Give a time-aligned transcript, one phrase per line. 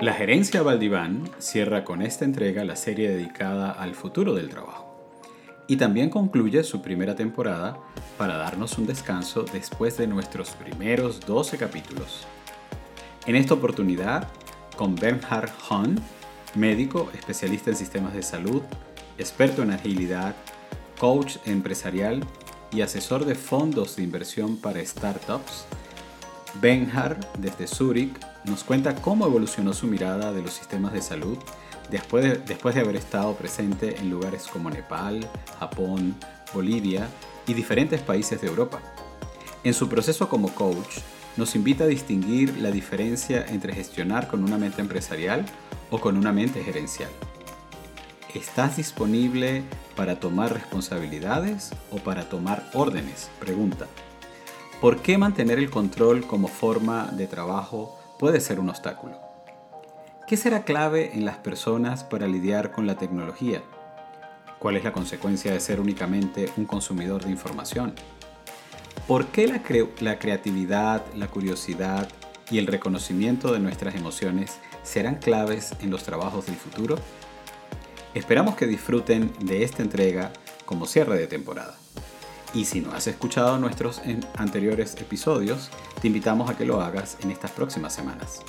[0.00, 4.92] La gerencia Valdiván cierra con esta entrega la serie dedicada al futuro del trabajo
[5.68, 7.78] y también concluye su primera temporada
[8.18, 12.26] para darnos un descanso después de nuestros primeros 12 capítulos.
[13.26, 14.26] En esta oportunidad,
[14.76, 16.00] con Bernhard Hahn,
[16.56, 18.62] médico especialista en sistemas de salud,
[19.16, 20.34] experto en agilidad,
[20.98, 22.20] coach empresarial
[22.72, 25.66] y asesor de fondos de inversión para startups,
[26.60, 31.38] Benhard, desde Zurich, nos cuenta cómo evolucionó su mirada de los sistemas de salud
[31.90, 35.26] después de, después de haber estado presente en lugares como Nepal,
[35.58, 36.14] Japón,
[36.52, 37.08] Bolivia
[37.46, 38.80] y diferentes países de Europa.
[39.64, 40.98] En su proceso como coach,
[41.36, 45.44] nos invita a distinguir la diferencia entre gestionar con una mente empresarial
[45.90, 47.10] o con una mente gerencial.
[48.34, 49.62] ¿Estás disponible
[49.96, 53.30] para tomar responsabilidades o para tomar órdenes?
[53.40, 53.86] Pregunta.
[54.84, 59.18] ¿Por qué mantener el control como forma de trabajo puede ser un obstáculo?
[60.28, 63.62] ¿Qué será clave en las personas para lidiar con la tecnología?
[64.58, 67.94] ¿Cuál es la consecuencia de ser únicamente un consumidor de información?
[69.08, 69.62] ¿Por qué la,
[70.18, 72.06] creatividad, la curiosidad
[72.50, 76.96] y el reconocimiento de nuestras emociones serán claves en los trabajos del futuro?
[78.12, 80.30] Esperamos que disfruten de esta entrega
[80.66, 81.74] como cierre de temporada.
[82.54, 84.00] Y si no has escuchado nuestros
[84.36, 88.42] anteriores episodios, te invitamos a que lo hagas en estas próximas semanas.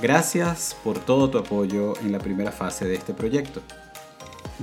[0.00, 3.60] Gracias por todo tu apoyo en la primera fase de este proyecto.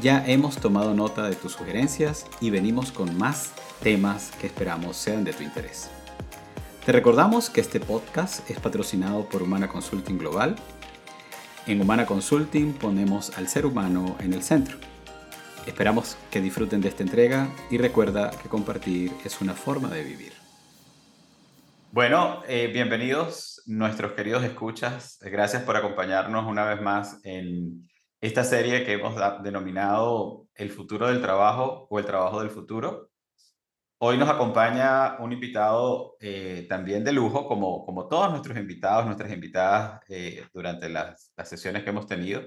[0.01, 3.51] Ya hemos tomado nota de tus sugerencias y venimos con más
[3.83, 5.89] temas que esperamos sean de tu interés.
[6.85, 10.55] Te recordamos que este podcast es patrocinado por Humana Consulting Global.
[11.67, 14.88] En Humana Consulting ponemos al ser humano en el centro.
[15.65, 20.33] Esperamos que disfruten de esta entrega y recuerda que compartir es una forma de vivir.
[21.91, 25.19] Bueno, eh, bienvenidos nuestros queridos escuchas.
[25.21, 27.87] Gracias por acompañarnos una vez más en
[28.21, 33.09] esta serie que hemos denominado El futuro del trabajo o el trabajo del futuro.
[34.01, 39.31] Hoy nos acompaña un invitado eh, también de lujo, como, como todos nuestros invitados, nuestras
[39.31, 42.41] invitadas eh, durante las, las, sesiones que hemos tenido.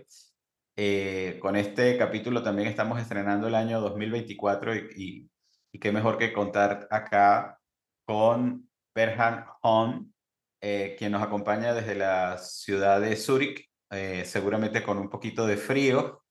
[1.41, 5.31] Con este capítulo también estamos estrenando el año 2024 y, y,
[5.73, 7.59] y qué mejor que contar acá
[8.05, 10.13] con Berhan Hon,
[10.61, 15.57] eh, quien nos acompaña desde la ciudad de Zúrich, eh, seguramente con un poquito de
[15.57, 16.23] frío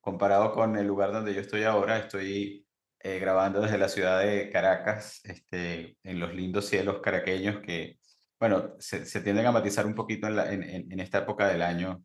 [0.00, 1.98] comparado con el lugar donde yo estoy ahora.
[1.98, 2.66] Estoy
[3.00, 7.98] eh, grabando desde la ciudad de Caracas, este, en los lindos cielos caraqueños que,
[8.38, 12.02] bueno, se, tienden a matizar un poquito en, esta época del año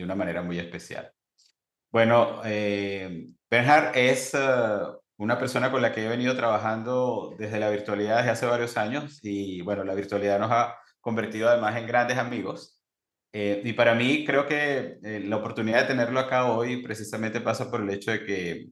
[0.00, 1.12] de una manera muy especial.
[1.90, 2.40] Bueno,
[3.50, 4.34] Bernhard es
[5.20, 9.18] una persona con la que he venido trabajando desde la virtualidad desde hace varios años
[9.22, 12.80] y bueno, la virtualidad nos ha convertido además en grandes amigos.
[13.32, 17.70] Eh, y para mí creo que eh, la oportunidad de tenerlo acá hoy precisamente pasa
[17.70, 18.66] por el hecho de que,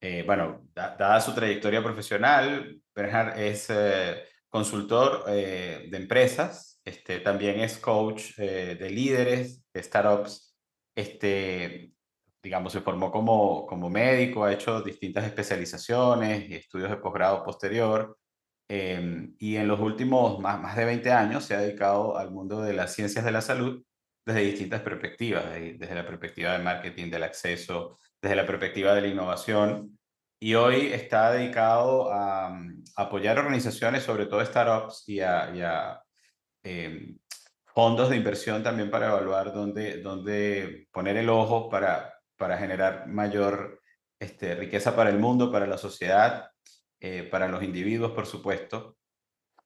[0.00, 3.68] eh, bueno, dada su trayectoria profesional, Bernhard es
[4.48, 10.51] consultor de empresas, este, también es coach de líderes, de startups,
[10.94, 11.92] este,
[12.42, 18.18] digamos, se formó como, como médico, ha hecho distintas especializaciones y estudios de posgrado posterior.
[18.68, 22.62] Em, y en los últimos más, más de 20 años se ha dedicado al mundo
[22.62, 23.84] de las ciencias de la salud
[24.24, 29.08] desde distintas perspectivas, desde la perspectiva del marketing, del acceso, desde la perspectiva de la
[29.08, 29.98] innovación.
[30.40, 36.02] Y hoy está dedicado a, mm, apoyar organizaciones, sobre todo startups, y a,
[36.64, 37.18] em,
[37.74, 43.80] fondos de inversión también para evaluar dónde, dónde poner el ojo para, para generar mayor
[44.18, 46.50] este, riqueza para el mundo, para la sociedad,
[47.00, 48.96] eh, para los individuos, por supuesto.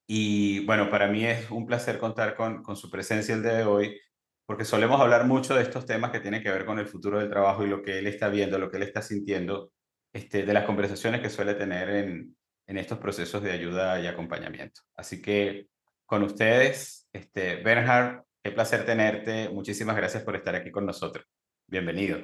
[0.06, 3.64] Y bueno, para mí es un placer contar con, con su presencia el día de
[3.64, 4.00] hoy,
[4.46, 7.28] porque solemos hablar mucho de estos temas que tienen que ver con el futuro del
[7.28, 9.72] trabajo y lo que él está viendo, lo que él está sintiendo,
[10.12, 14.82] este, de las conversaciones que suele tener en, en estos procesos de ayuda y acompañamiento.
[14.94, 15.68] Así que
[16.06, 19.48] con ustedes, este, Bernhard, qué placer tenerte.
[19.48, 21.24] Muchísimas gracias por estar aquí con nosotros.
[21.66, 22.18] Bienvenido.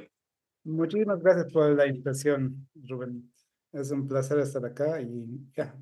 [0.65, 3.33] Muchísimas gracias por la invitación, Rubén.
[3.73, 5.75] Es un placer estar acá y ya,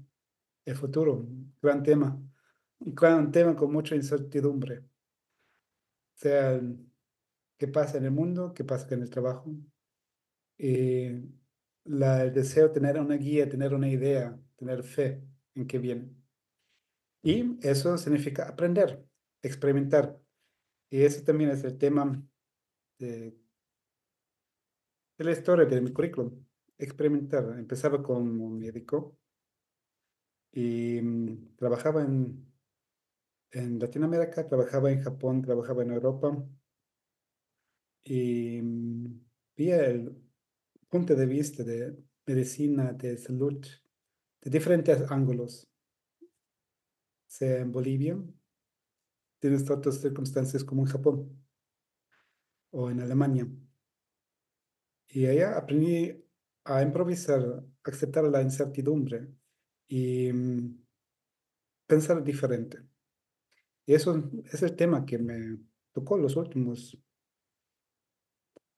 [0.64, 1.26] el futuro,
[1.60, 2.16] gran tema.
[2.78, 4.78] Un gran tema con mucha incertidumbre.
[4.78, 4.84] O
[6.14, 6.60] sea,
[7.58, 9.52] qué pasa en el mundo, qué pasa en el trabajo.
[10.56, 11.08] Y
[11.84, 15.20] la, el deseo de tener una guía, tener una idea, tener fe
[15.54, 16.19] en qué viene.
[17.22, 19.04] Y eso significa aprender,
[19.42, 20.18] experimentar.
[20.90, 22.22] Y eso también es el tema
[22.98, 23.36] de
[25.18, 26.44] la historia de mi currículum.
[26.78, 27.58] Experimentar.
[27.58, 29.16] Empezaba como médico
[30.52, 32.50] y mm, trabajaba en
[33.52, 36.36] en Latinoamérica, trabajaba en Japón, trabajaba en Europa
[38.04, 39.20] y mm,
[39.56, 40.16] vi el
[40.88, 41.96] punto de vista de
[42.26, 43.64] medicina, de salud,
[44.40, 45.69] de diferentes ángulos.
[47.30, 48.20] Sea en Bolivia,
[49.38, 51.46] tienes otras circunstancias como en Japón
[52.70, 53.46] o en Alemania.
[55.06, 56.24] Y allá aprendí
[56.64, 59.28] a improvisar, aceptar la incertidumbre
[59.86, 60.84] y mm,
[61.86, 62.80] pensar diferente.
[63.86, 65.56] Y eso es el tema que me
[65.92, 66.98] tocó los últimos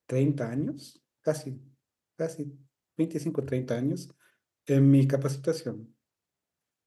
[0.04, 1.58] 30 años, casi,
[2.16, 2.54] casi
[2.98, 4.14] 25, 30 años,
[4.66, 5.96] en mi capacitación.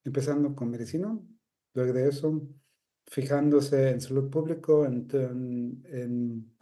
[0.03, 1.19] Empezando con medicina,
[1.83, 2.41] de eso,
[3.07, 6.57] fijándose en salud pública, en, en,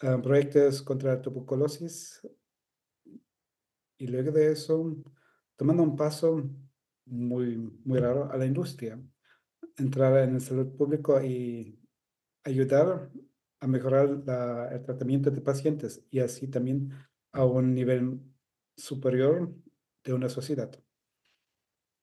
[0.00, 2.20] ah, proyectos contra la tuberculosis,
[3.98, 4.96] y luego de eso,
[5.56, 6.50] tomando un paso
[7.06, 9.00] muy, muy raro a la industria,
[9.76, 11.78] entrar en el salud público y
[12.44, 13.10] ayudar
[13.60, 14.08] a mejorar
[14.72, 16.90] el tratamiento de pacientes y así también
[17.30, 18.20] a un nivel
[18.76, 19.54] superior
[20.02, 20.70] de una sociedad.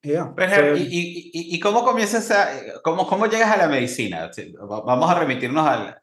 [0.01, 4.31] ¿Y, y, cómo comienzas a, cómo, cómo llegas a la medicina?
[4.61, 6.01] Vamos a remitirnos al,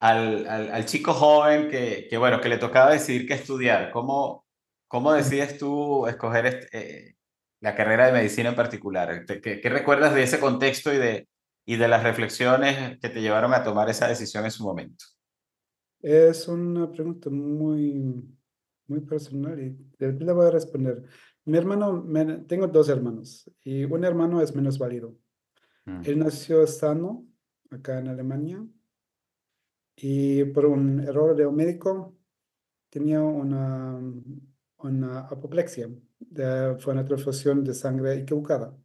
[0.00, 3.90] al, al, chico joven que, que, bueno, que le tocaba decidir qué estudiar.
[3.90, 4.46] ¿Cómo,
[4.88, 7.16] cómo decides tú escoger este, eh,
[7.60, 9.24] la carrera de medicina en particular.
[9.26, 11.28] ¿Qué, qué recuerdas de ese contexto y de,
[11.66, 15.04] y de las reflexiones que te llevaron a tomar esa decisión en su momento?
[16.00, 18.22] Es una pregunta muy,
[18.86, 21.02] muy personal y le voy a responder.
[21.46, 22.06] Mi hermano,
[22.46, 25.16] tengo dos hermanos y un hermano es menos válido.
[25.84, 26.00] Mm.
[26.04, 27.26] Él nació sano
[27.70, 28.66] acá en Alemania
[29.96, 32.16] y por un error de un médico
[32.90, 34.00] tenía una,
[34.78, 35.90] una apoplexia
[36.78, 38.76] fue una transfusión de sangre equivocada.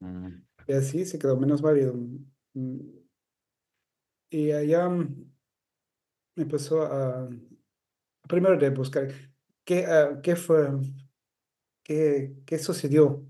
[0.00, 0.28] Mm.
[0.66, 1.94] Y así se quedó menos válido.
[4.30, 5.32] Y allá mm,
[6.36, 7.28] empezó a,
[8.28, 9.08] primero de buscar
[9.64, 10.68] qué, ah, qué fue,
[11.84, 13.24] qué, qué sucedió,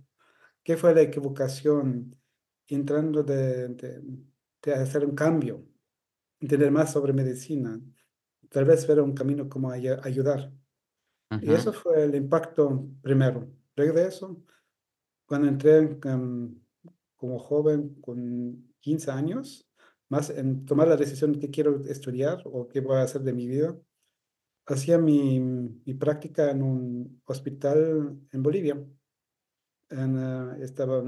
[0.62, 2.16] qué fue la equivocación,
[2.68, 5.66] entrando de, de, hacer un cambio,
[6.40, 7.78] entender más sobre medicina,
[8.48, 10.50] tal vez ver un camino como ayudar.
[11.42, 13.50] Y eso fue el impacto primero.
[13.74, 14.40] Luego de eso,
[15.26, 15.98] cuando entré
[17.16, 19.68] como joven con 15 años,
[20.08, 23.32] más en tomar la decisión de qué quiero estudiar o qué voy a hacer de
[23.32, 23.76] mi vida,
[24.66, 28.82] hacía mi, mi práctica en un hospital en Bolivia.
[29.90, 31.02] En, uh, estaba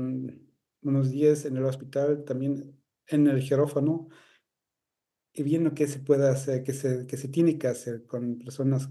[0.83, 4.09] unos días en el hospital, también en el quirófano,
[5.33, 8.89] y viendo qué se puede hacer, qué se, qué se tiene que hacer con personas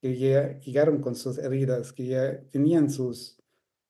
[0.00, 3.38] que ya llegaron con sus heridas, que ya tenían sus,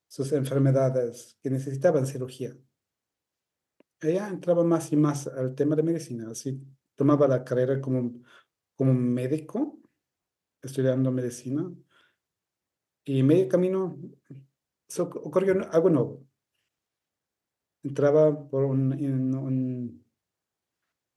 [0.08, 2.56] sus enfermedades, que necesitaban cirugía.
[4.00, 6.60] Ella entraba más y más al tema de medicina, así
[6.96, 8.20] tomaba la carrera como,
[8.74, 9.79] como médico,
[10.62, 11.70] estudiando medicina,
[13.04, 13.98] y medio camino
[14.98, 16.26] ocurrió algo nuevo.
[17.82, 20.04] Entraba por un, un,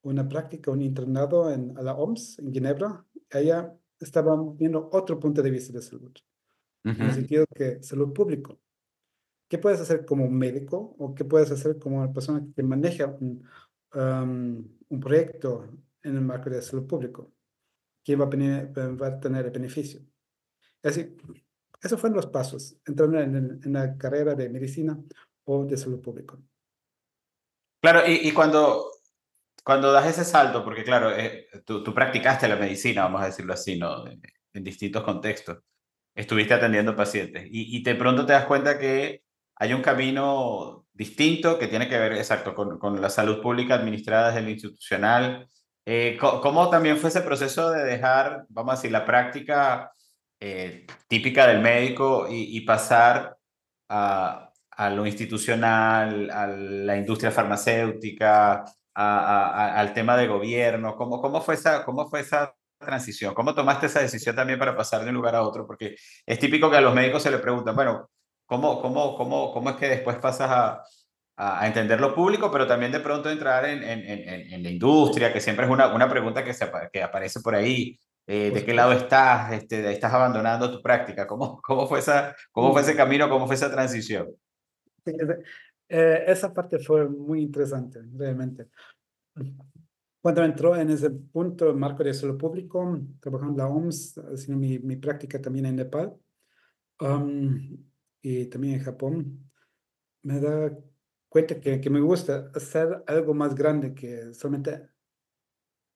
[0.03, 3.05] una práctica, un internado en, a la OMS en Ginebra.
[3.29, 6.13] Ella estaban viendo otro punto de vista de salud,
[6.83, 8.59] en el sentido que salud público.
[9.47, 13.47] ¿Qué puedes hacer como médico o qué puedes hacer como una persona que maneja un,
[13.93, 15.67] un proyecto
[16.01, 17.31] en el marco de salud público?
[18.03, 20.01] ¿Quién va a, va a tener el beneficio?
[20.83, 21.15] Así,
[21.81, 24.99] esos fueron los pasos, entrar en, en, la carrera de medicina
[25.45, 26.37] o de salud pública.
[27.81, 28.89] Claro, y, y cuando
[29.63, 33.53] cuando das ese salto, porque claro, eh, tú, tú, practicaste la medicina, vamos a decirlo
[33.53, 34.05] así, ¿no?
[34.07, 34.21] En,
[34.63, 35.59] distintos contextos,
[36.13, 39.23] estuviste atendiendo pacientes y, y de pronto te das cuenta que
[39.55, 44.27] hay un camino distinto que tiene que ver, exacto, con, con la salud pública administrada
[44.27, 45.49] desde el institucional.
[45.85, 49.91] Eh, ¿Cómo también fue ese proceso de dejar, vamos a decir, la práctica
[50.39, 53.37] eh, típica del médico y, y pasar
[53.89, 58.63] a, a, lo institucional, a la industria farmacéutica,
[58.93, 60.95] al tema de gobierno?
[60.95, 63.33] ¿Cómo, cómo, fue esa, ¿Cómo fue esa transición?
[63.33, 65.67] ¿Cómo tomaste esa decisión también para pasar de un lugar a otro?
[65.67, 68.09] Porque es típico que a los médicos se le preguntan, bueno,
[68.45, 70.83] ¿cómo, cómo, cómo, cómo es que después pasas a,
[71.35, 75.33] a entender lo público, pero también de pronto entrar en, en, en, en la industria,
[75.33, 77.99] que siempre es una, una pregunta que, se, que aparece por ahí.
[78.25, 79.51] Eh, ¿De qué lado estás?
[79.51, 81.27] Este, ¿Estás abandonando tu práctica?
[81.27, 83.29] ¿Cómo, cómo, fue esa, ¿Cómo fue ese camino?
[83.29, 84.29] ¿Cómo fue esa transición?
[85.89, 88.67] Eh, esa parte fue muy interesante, realmente.
[90.21, 94.79] Cuando entró en ese punto, marco de salud público, trabajando en la OMS, haciendo mi,
[94.79, 96.13] mi práctica también en Nepal
[97.01, 97.77] um,
[98.21, 99.51] y también en Japón,
[100.21, 100.71] me da
[101.33, 104.89] cuenta que, que me gusta hacer algo más grande que solamente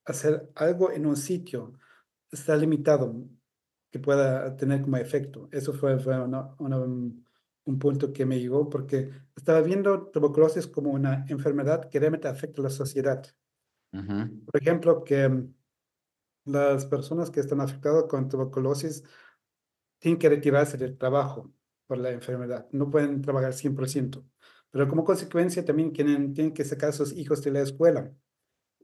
[0.05, 1.73] hacer algo en un sitio.
[2.31, 3.15] Está limitado
[3.91, 5.49] que pueda tener como efecto.
[5.51, 7.25] Eso fue, fue una- una- un
[7.65, 12.61] un punto que me llegó porque estaba viendo tuberculosis como una enfermedad que realmente afecta
[12.61, 13.25] a la sociedad.
[13.93, 14.15] Ujú,
[14.45, 15.29] Por ejemplo, que
[16.45, 19.03] las personas que están afectadas con tuberculosis
[19.99, 21.53] tienen que retirarse del trabajo
[21.87, 22.67] por la enfermedad.
[22.71, 24.25] No pueden trabajar 100%.
[24.77, 28.13] Pero como consecuencia también tienen, tienen que sacar a sus hijos de la escuela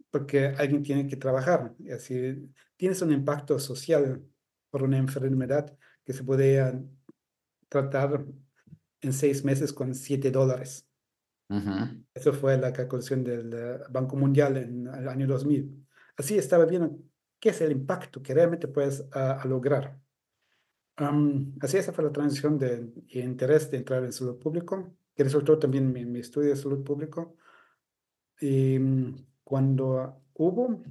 [0.09, 1.75] porque alguien tiene que trabajar.
[1.77, 4.23] Y así tienes un impacto social
[4.71, 6.81] por una enfermedad que se podía
[7.69, 8.25] tratar
[9.01, 10.87] en seis meses con 7 dólares.
[11.49, 15.85] ujú, Eso fue la calculación del eh, Banco Mundial en el año 2000.
[16.17, 16.97] Así estaba viendo
[17.39, 19.99] qué es el impacto que realmente puedes ah, a lograr.
[20.95, 25.59] Am, así esa fue la transición de interés de entrar en salud público, que resultó
[25.59, 27.35] también mi, mi estudio de salud público.
[28.39, 30.81] Y mm, cuando hubo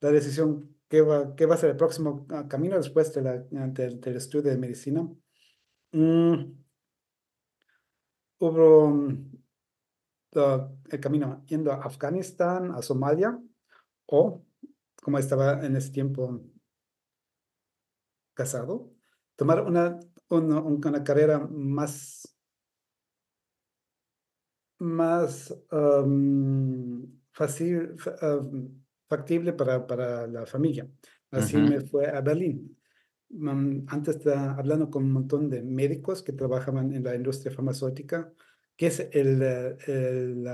[0.00, 3.38] la decisión qué va, qué va a ser el próximo ah, camino después de la,
[3.38, 5.08] del, del estudio de medicina,
[5.92, 6.34] mm,
[8.40, 9.32] hubo mm,
[10.32, 13.38] la- el camino yendo a Afganistán, a Somalia,
[14.06, 14.44] o
[15.02, 16.40] como estaba en ese tiempo
[18.34, 18.92] casado,
[19.36, 22.31] tomar una, una, una carrera más,
[24.82, 27.96] más am, fácil,
[29.08, 30.88] factible para, para la familia.
[31.30, 32.78] Así ujú, me fue a Berlín.
[33.30, 38.32] Mm, Antes estaba hablando con un montón de médicos que trabajaban en la industria farmacéutica,
[38.76, 40.46] que es el, eh, el,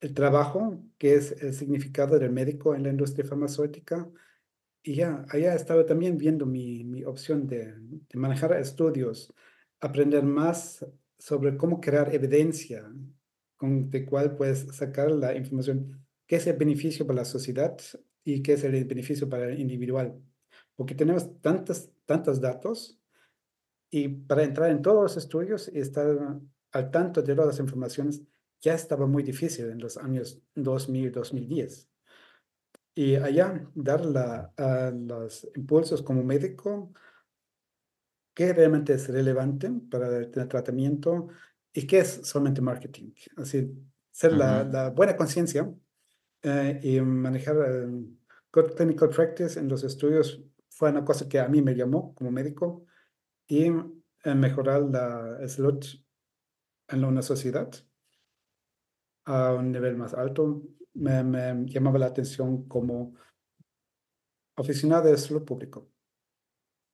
[0.00, 4.08] el trabajo, que es el significado del médico en la industria farmacéutica.
[4.82, 9.34] Y ya, allá estaba también viendo mi, mi opción de, de manejar estudios,
[9.80, 10.86] aprender más
[11.24, 12.86] sobre cómo crear evidencia
[13.56, 17.78] con de cuál puedes sacar la información, qué es el beneficio para la sociedad
[18.24, 20.20] y qué es el beneficio para el individual.
[20.76, 23.00] Porque tenemos tantos, tantos datos
[23.90, 26.06] y para entrar en todos los estudios y estar
[26.72, 28.22] al tanto de todas las informaciones
[28.60, 31.88] ya estaba muy difícil en los años 2000, 2010.
[32.96, 36.92] Y allá dar la, a los impulsos como médico,
[38.34, 41.28] qué realmente es relevante para el tra- tratamiento
[41.72, 43.12] y qué es solamente marketing.
[43.36, 43.72] Así,
[44.12, 44.72] ser la, ujú.
[44.72, 45.72] la buena conciencia
[46.42, 47.56] eh, y manejar
[48.52, 52.30] good clinical practice en los estudios fue una cosa que a mí me llamó como
[52.30, 52.86] médico
[53.46, 55.84] y eh, mejorar la salud
[56.88, 57.70] en una sociedad
[59.26, 60.62] a un nivel más alto
[60.94, 63.14] me, me llamaba la atención como
[64.56, 65.90] oficina de salud público.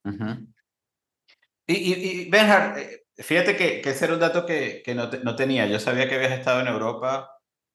[0.05, 0.47] Ujú.
[1.67, 5.19] Y, y, y eh, fíjate que, que ese era un dato que, que no, te-
[5.19, 5.65] no tenía.
[5.67, 7.31] Yo sabía que habías estado en Europa,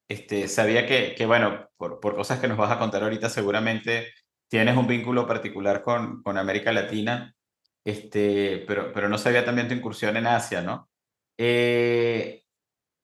[0.09, 4.13] este, sabía que, que bueno, por, por cosas que nos vas a contar ahorita, seguramente
[4.49, 7.35] tienes un vínculo particular con, con América Latina,
[7.85, 10.89] este, pero, pero no sabía también tu incursión en Asia, ¿no?
[11.39, 12.45] Eh,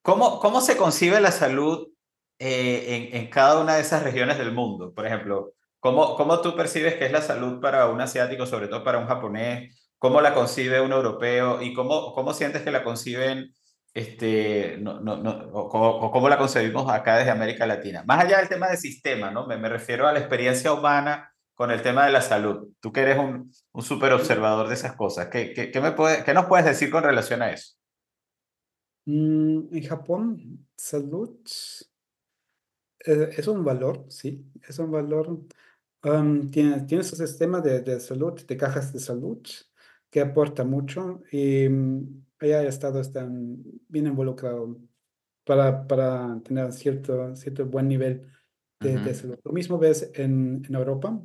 [0.02, 1.88] ¿Cómo, cómo se concibe la salud
[2.38, 4.92] eh, en, en cada una de esas regiones del mundo?
[4.94, 8.84] Por ejemplo, ¿cómo, cómo tú percibes que es la salud para un asiático, sobre todo
[8.84, 9.81] para un japonés?
[10.02, 11.62] ¿Cómo la concibe un europeo?
[11.62, 13.54] ¿Y cómo, cómo sientes que la conciben,
[13.94, 15.61] este, no, no, no, o,
[16.09, 18.02] o- cómo la concebimos acá desde América Latina?
[18.04, 19.47] Más allá del tema de sistema, ¿no?
[19.47, 22.71] Me, me refiero a la experiencia humana con el tema de la salud.
[22.80, 26.25] Tú que eres un, un súper observador de esas cosas, ¿qué, qué, qué me puede,
[26.25, 27.76] ¿qué nos puedes decir con relación a eso?
[29.06, 31.38] Mm, en Japón, salud
[33.06, 35.40] eh, es un valor, sí, es un valor.
[36.02, 39.38] Am, tiene, tiene su sistema de, de salud, de cajas de salud,
[40.12, 44.78] que aporta mucho y mm, allá el Estado está bien involucrado
[45.45, 48.31] para, para tener cierto, cierto buen nivel
[48.81, 49.38] de, de Ujú, salud.
[49.45, 51.19] Lo mismo ves en, en Europa,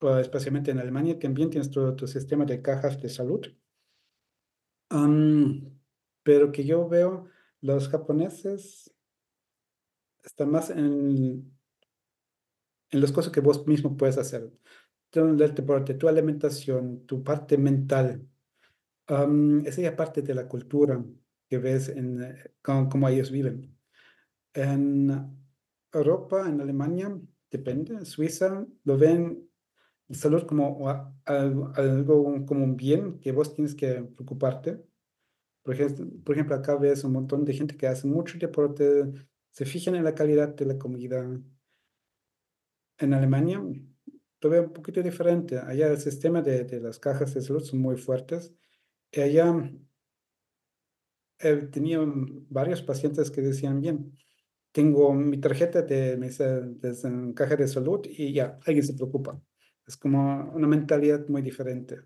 [0.00, 3.46] o especialmente en Alemania, también tienes tu, tu sistema de cajas de salud.
[4.90, 5.80] Am,
[6.22, 7.26] pero que yo veo,
[7.60, 8.94] los japoneses
[10.22, 11.52] están más en,
[12.90, 14.50] en las cosas que vos mismo puedes hacer.
[15.10, 18.26] Tu, deporte, tu alimentación, tu parte mental.
[19.08, 21.04] am, esa ya parte de la cultura
[21.48, 23.76] que ves en eh, cómo, ellos viven.
[24.54, 25.10] En
[25.92, 27.18] Europa, en Alemania,
[27.50, 27.94] depende.
[27.94, 29.50] En Suiza lo ven
[30.10, 30.88] salud como
[31.24, 34.80] algo, algo como un bien que vos tienes que preocuparte.
[35.62, 39.12] Por ejemplo, por ejemplo, acá ves un montón de gente que hace mucho deporte,
[39.50, 41.28] se fijan en la calidad de la comida.
[42.98, 43.62] En Alemania,
[44.40, 45.58] lo veo un poquito diferente.
[45.58, 48.54] Allá el sistema de, de las cajas de salud son muy fuertes.
[49.12, 49.70] Y allá
[51.38, 52.06] he tenido
[52.48, 54.16] varios pacientes que decían, bien,
[54.72, 59.40] tengo mi tarjeta de, de, caja de salud y ya, alguien se preocupa.
[59.86, 61.98] Es como una mentalidad muy diferente.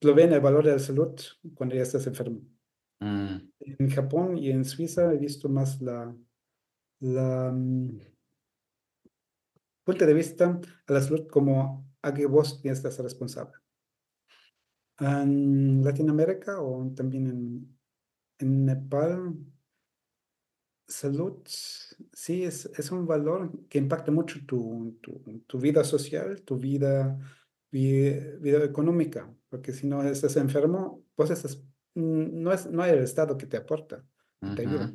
[0.00, 1.18] Lo ven el valor de la salud
[1.54, 2.40] cuando ya estás enfermo.
[3.00, 3.36] Mm.
[3.60, 6.14] En Japón y en Suiza he visto más la,
[7.00, 7.98] la mm,
[9.84, 13.52] punto de vista a la salud como a que vos tienes que ser responsable.
[14.98, 17.78] En Latinoamérica o también en,
[18.38, 19.34] en Nepal,
[20.86, 26.58] salud sí es, es un valor que impacta mucho tu, tu, tu vida social, tu
[26.58, 27.18] vida,
[27.70, 31.62] vida, económica, porque si no estás enfermo, pues estás,
[31.94, 34.04] no, es, no hay el Estado que te aporta,
[34.56, 34.94] te ayuda.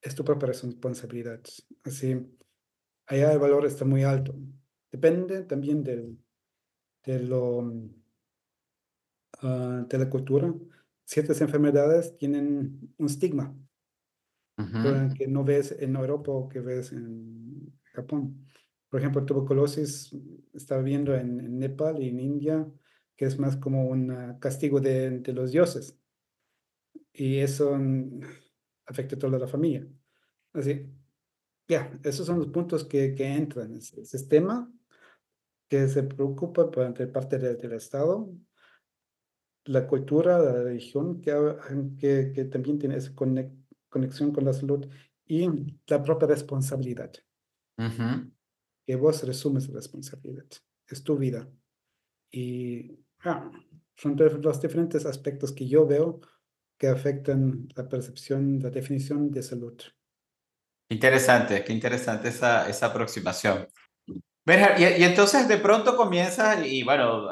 [0.00, 1.40] Es tu propia responsabilidad.
[1.84, 2.16] Así,
[3.08, 4.34] allá el valor está muy alto.
[4.92, 6.18] Depende también del,
[7.04, 7.72] de, lo,
[9.42, 10.54] ah, de la cultura.
[11.04, 13.54] Ciertas enfermedades tienen un estigma
[15.16, 18.44] que no ves en Europa o que ves en Japón.
[18.88, 20.14] Por ejemplo, tuberculosis
[20.52, 22.66] está viendo en, Nepal y en India,
[23.16, 25.96] que es más como un castigo de, de los dioses.
[27.12, 28.20] Y eso mm,
[28.86, 29.86] afecta a toda la familia.
[30.52, 30.90] Así,
[31.68, 33.74] ya, esos son los puntos que, que entran.
[33.74, 34.72] El sistema
[35.68, 38.32] que se preocupa por parte del Estado,
[39.66, 44.88] la cultura, la religión, que, que, también tiene esa conexión con la salud
[45.26, 45.46] y
[45.86, 47.12] la propia responsabilidad.
[48.86, 50.46] Que vos resumes la responsabilidad.
[50.86, 51.46] Es tu vida.
[52.30, 53.50] Y ah,
[53.94, 56.20] son los diferentes aspectos que yo veo
[56.78, 59.76] que afectan la percepción, la definición de salud.
[60.90, 63.68] Interesante, qué interesante esa, esa aproximación.
[64.46, 67.28] Y, y, entonces de pronto comienza, y bueno,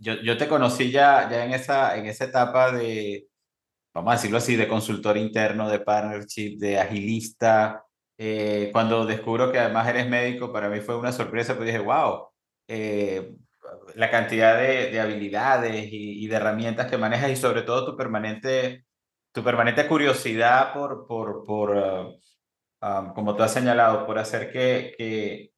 [0.00, 3.26] yo, yo, te conocí ya, ya en, esa, en esa etapa de,
[3.92, 7.84] vamos a decirlo así, de consultor interno, de partnership, de agilista.
[8.16, 12.28] Eh, cuando descubro que además eres médico, para mí fue una sorpresa, pues dije, wow,
[12.68, 13.34] eh,
[13.96, 17.96] la cantidad de, de habilidades y, y, de herramientas que manejas y sobre todo tu
[17.96, 18.84] permanente,
[19.32, 22.20] tu permanente curiosidad por, por, por uh,
[23.14, 25.52] como tú has señalado, por hacer que, que,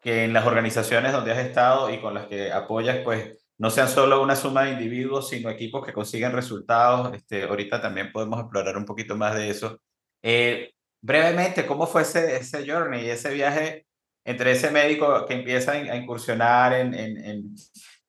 [0.00, 3.88] que, en las organizaciones donde has estado y con las que apoyas, pues no sean
[3.88, 7.14] solo una suma de individuos, sino equipos que consiguen resultados.
[7.14, 9.80] Este, ahorita también podemos explorar un poquito más de eso.
[10.22, 13.86] Eh, brevemente, ¿cómo fue ese, ese journey, ese viaje
[14.24, 17.54] entre ese médico que empieza a incursionar en, en, en,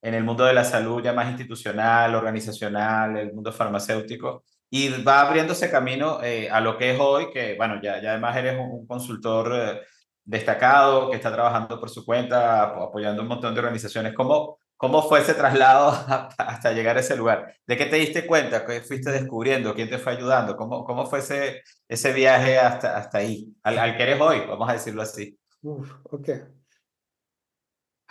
[0.02, 5.20] en el mundo de la salud ya más institucional, organizacional, el mundo farmacéutico, y va
[5.20, 8.86] abriéndose camino eh, a lo que es hoy, que bueno, ya, ya además eres un,
[8.86, 9.80] consultor eh,
[10.24, 14.14] destacado que está trabajando por su cuenta, apoyando un montón de organizaciones.
[14.14, 15.90] ¿Cómo, cómo fue ese traslado
[16.38, 17.54] hasta, llegar a ese lugar?
[17.66, 18.64] ¿De qué te diste cuenta?
[18.64, 19.74] ¿Qué fuiste descubriendo?
[19.74, 20.56] ¿Quién te fue ayudando?
[20.56, 24.70] ¿Cómo, cómo fue ese, ese viaje hasta, hasta ahí, al, al que eres hoy, vamos
[24.70, 25.38] a decirlo así?
[25.60, 26.30] Uf, ok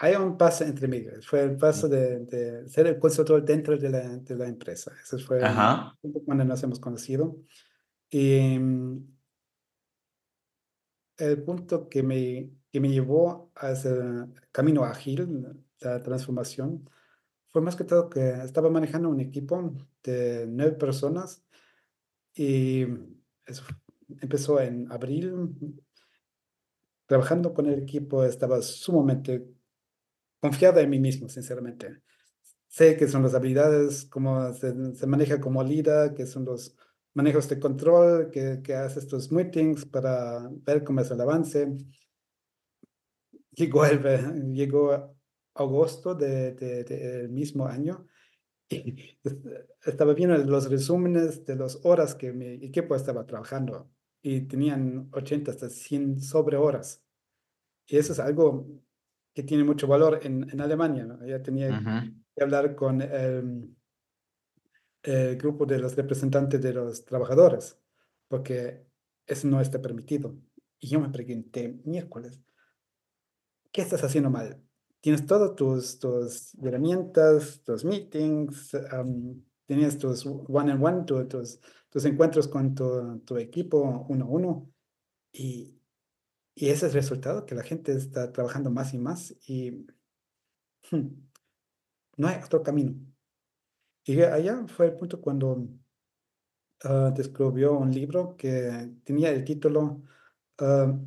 [0.04, 1.22] hay un paso entre medio.
[1.22, 4.92] Fue el paso de, de ser el consultor dentro de la, de la empresa.
[5.00, 5.40] Ese fue
[6.26, 7.38] cuando nos hemos conocido.
[8.10, 9.16] Y mm,
[11.18, 13.92] el punto que me, que me llevó a ese
[14.52, 15.46] camino ágil,
[15.82, 16.90] la transformación,
[17.50, 21.44] fue más que todo que estaba manejando un equipo de nueve personas
[22.34, 22.88] y
[23.46, 23.64] eso
[24.20, 25.56] empezó en abril.
[27.06, 29.61] Trabajando con el equipo estaba sumamente
[30.42, 32.02] confiada en mí mismo, sinceramente.
[32.68, 34.74] Sé que son las habilidades, cómo se,
[35.06, 36.76] maneja como líder, que son los
[37.14, 41.68] manejos de control, que, que hace estos meetings para ver cómo es el avance.
[43.52, 45.16] Llegó, el, llegó
[45.54, 48.08] agosto del de, de, mismo año
[48.70, 49.20] y
[49.86, 55.52] estaba viendo los resúmenes de las horas que mi equipo estaba trabajando y tenían 80
[55.52, 57.04] hasta 100 sobre horas.
[57.86, 58.66] Y eso es algo
[59.42, 61.04] que tiene mucho valor en, en Alemania.
[61.04, 61.26] ¿no?
[61.26, 63.76] Ya tenía que hablar con el,
[65.02, 67.80] el, grupo de los representantes de los trabajadores,
[68.28, 68.86] porque
[69.26, 70.38] eso no está permitido.
[70.80, 72.40] Y yo me pregunté, miércoles,
[73.72, 74.62] ¿qué estás haciendo mal?
[75.00, 82.76] Tienes todas tus, tus herramientas, tus meetings, um, tienes tus one-on-one, tus, tus encuentros con
[82.76, 84.72] tu, tu equipo uno a uno,
[85.34, 85.81] y
[86.62, 89.72] y ese es el resultado, que la gente está trabajando más y más y
[90.92, 91.08] hmm,
[92.18, 92.94] no hay otro camino.
[94.06, 95.54] Y allá fue el punto cuando
[96.84, 100.04] uh, descubrió un libro que tenía el título
[100.62, 101.00] uh,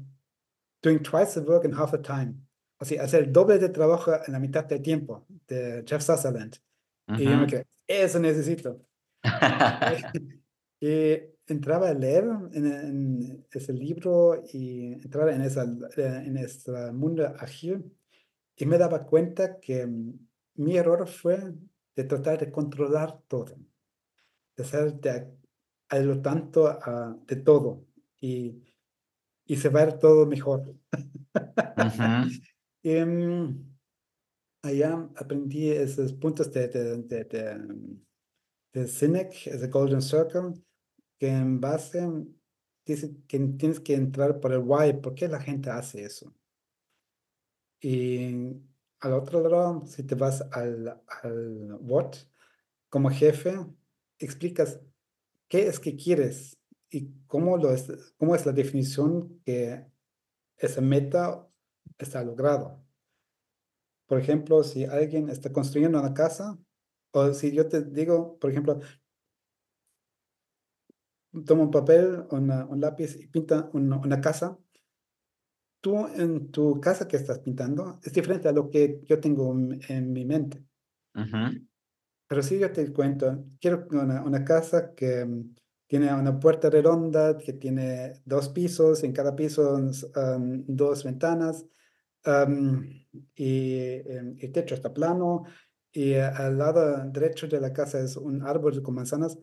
[0.83, 2.35] Doing Twice the Work in Half the Time.
[2.81, 6.57] O sea, hacer el doble de trabajo en la mitad del tiempo, de Jeff Sutherland.
[7.17, 8.85] Y yo me quedé, eso necesito.
[10.81, 15.65] y entraba a leer en, ese libro y entraba en, esa,
[15.97, 17.93] en este mundo ágil
[18.57, 19.87] y me daba cuenta que
[20.55, 21.55] mi error fue
[21.97, 23.57] de tratar de controlar todo,
[24.57, 25.33] de ser de
[25.89, 26.79] a, lo tanto
[27.27, 27.85] de todo
[28.21, 28.63] y,
[29.47, 30.75] y se va a ver todo mejor.
[32.83, 33.75] y, em,
[34.63, 37.79] allá aprendí esos puntos de, de, de,
[38.73, 40.55] de, Cynic, ese Golden Circle,
[41.25, 42.07] que en base
[42.85, 46.35] dice que tienes que entrar por el why, ¿por qué la gente hace eso?
[47.81, 48.61] Y
[49.01, 52.15] al otro lado, si te vas al, al what,
[52.91, 53.57] como jefe,
[54.19, 54.81] explicas
[55.49, 56.59] qué es que quieres
[56.91, 59.87] y cómo, lo es, cómo es la definición que
[60.59, 61.49] esa meta
[61.97, 62.85] está logrado.
[64.05, 66.59] Por ejemplo, si alguien está construyendo una casa,
[67.13, 68.79] o si yo te digo, por ejemplo,
[71.47, 74.59] toma un papel, un lápiz y pinta una, casa,
[75.81, 79.53] tú en tu casa que estás pintando es diferente a lo que yo tengo
[79.89, 80.65] en, mi mente.
[82.27, 85.55] Pero si yo te cuento, quiero una, una casa que mm,
[85.87, 91.67] tiene una puerta redonda, que tiene dos pisos, en cada piso um, dos ventanas,
[93.35, 95.45] y em, el techo está plano
[95.93, 99.39] y al lado derecho de la casa es un árbol con manzanas,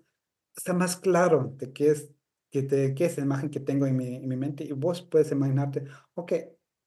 [0.55, 2.11] está más claro de qué es,
[2.49, 5.01] que te, qué es la imagen que tengo en mi, en mi mente y vos
[5.01, 6.33] puedes imaginarte, ok,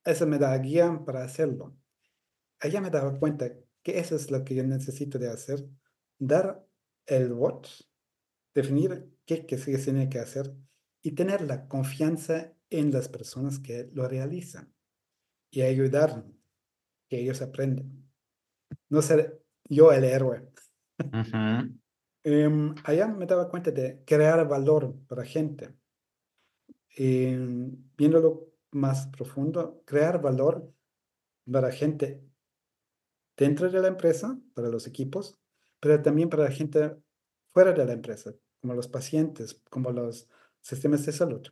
[0.05, 1.77] eso me da guía para hacerlo.
[2.61, 5.67] Allá me daba cuenta que eso es lo que yo necesito de hacer,
[6.19, 6.67] dar
[7.07, 7.67] el what,
[8.55, 10.55] definir qué, qué se tiene que hacer
[11.03, 14.75] y tener la confianza en las personas que lo realizan
[15.51, 16.25] y ayudar
[17.09, 18.11] que ellos aprenden.
[18.89, 20.49] No ser yo el héroe.
[22.25, 25.75] Em, allá me daba cuenta de crear valor para gente.
[26.97, 27.35] Y
[27.97, 30.73] viéndolo más profundo, crear valor
[31.51, 32.23] para gente
[33.37, 35.39] dentro de la empresa, para los equipos,
[35.81, 36.97] pero también para la gente
[37.53, 40.29] fuera de la empresa, como los pacientes, como los
[40.63, 41.47] sistemas de salud.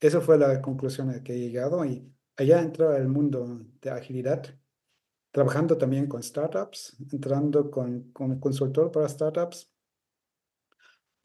[0.00, 3.90] Eso fue la conclusión a la que he llegado y allá entró el mundo de
[3.90, 4.44] agilidad,
[5.36, 9.70] trabajando también con startups, entrando con, con consultor para startups,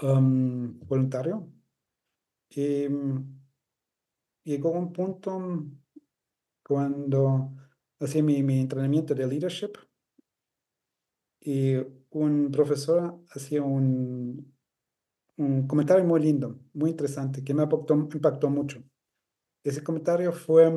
[0.01, 1.49] um, voluntario.
[2.49, 3.39] Y mm,
[4.43, 5.65] llegó un punto
[6.61, 7.53] cuando
[8.01, 9.77] hacía mi, mi entrenamiento de leadership
[11.39, 11.75] y
[12.09, 14.53] un profesor hacía un,
[15.37, 18.83] un comentario muy lindo, muy interesante, que me impactó mucho.
[19.63, 20.69] Ese comentario fue,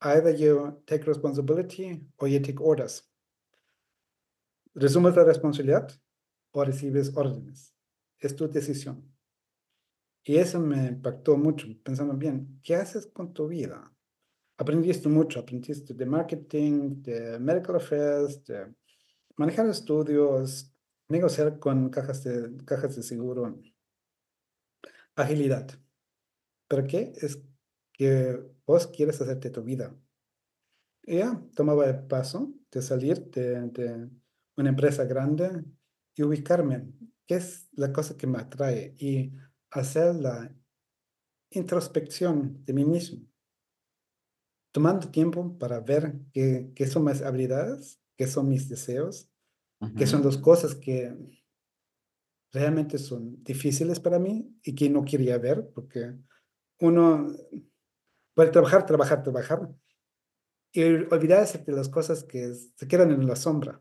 [0.00, 3.08] either you take responsibility or you take orders.
[4.74, 5.90] Resumes la responsabilidad
[6.52, 7.72] o recibes órdenes.
[8.18, 9.16] Es tu decisión.
[10.24, 13.92] Y eso me impactó mucho, pensando bien, ¿qué haces con tu vida?
[14.58, 18.74] Aprendiste mucho, aprendiste de marketing, de medical affairs, de
[19.36, 20.72] manejar estudios,
[21.08, 23.56] negociar con cajas de, cajas de seguro,
[25.14, 25.68] agilidad.
[26.68, 27.12] ¿Pero qué?
[27.16, 27.40] Es
[27.96, 29.96] que vos quieres hacerte tu vida.
[31.02, 34.10] Ella tomaba el paso de salir de,
[34.56, 35.64] una empresa grande
[36.14, 36.88] y ubicarme.
[37.26, 38.94] ¿Qué es la cosa que me atrae?
[38.98, 39.32] Y
[39.70, 40.54] hacer la
[41.50, 43.24] introspección de mí mismo.
[44.72, 49.30] Tomando tiempo para ver qué, qué son mis habilidades, qué son mis deseos,
[49.96, 51.14] qué son las cosas que
[52.52, 56.14] realmente son difíciles para mí y que no quería ver porque
[56.80, 57.26] uno
[58.36, 59.68] puede trabajar, trabajar, trabajar
[60.70, 63.80] y olvidarse de las cosas que se quedan en la sombra.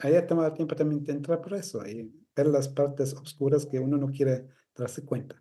[0.00, 3.78] Ahí ha tomado tiempo también de entrar por eso y ver las partes oscuras que
[3.78, 5.40] uno no quiere darse cuenta.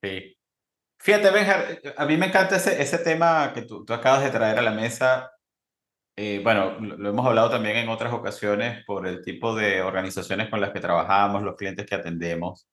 [0.00, 0.38] Sí.
[1.00, 4.58] Fíjate, Benjar, a mí me encanta ese, ese tema que tú, tú acabas de traer
[4.58, 5.32] a la mesa.
[6.16, 10.60] Eh, bueno, lo, hemos hablado también en otras ocasiones por el tipo de organizaciones con
[10.60, 12.68] las que trabajamos, los clientes que atendemos.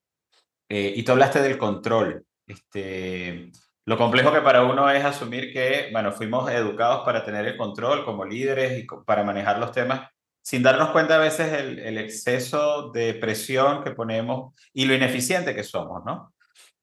[0.69, 2.25] Eh, y tú hablaste del control.
[2.47, 3.51] Este,
[3.85, 8.05] lo complejo que para uno es asumir que, bueno, fuimos educados para tener el control
[8.05, 10.09] como líderes y para manejar los temas,
[10.41, 15.55] sin darnos cuenta a veces el, el exceso de presión que ponemos y lo ineficiente
[15.55, 16.33] que somos, ¿no?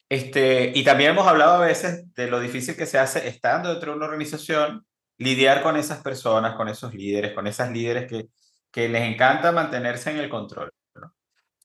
[0.08, 3.92] Este, y también hemos hablado a veces de lo difícil que se hace estando dentro
[3.92, 4.84] de una organización
[5.16, 8.26] lidiar con esas personas, con esos líderes, con esas líderes que,
[8.70, 10.70] que les encanta mantenerse en el control.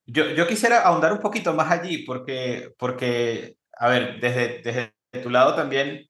[0.05, 5.29] Yo, yo quisiera ahondar un poquito más allí porque, porque a ver, desde, desde tu
[5.29, 6.07] lado también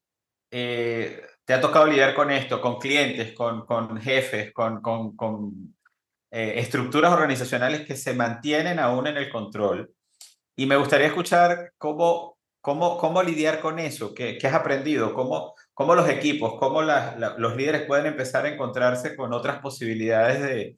[0.50, 5.74] eh, te ha tocado lidiar con esto, con clientes, con, con jefes, con, con, con,
[6.30, 9.90] eh, estructuras organizacionales que se mantienen aún en el control.
[10.56, 15.54] Y me gustaría escuchar cómo, cómo, cómo lidiar con eso, qué, qué has aprendido, cómo,
[15.72, 20.76] cómo los equipos, cómo los líderes pueden empezar a encontrarse con otras posibilidades de,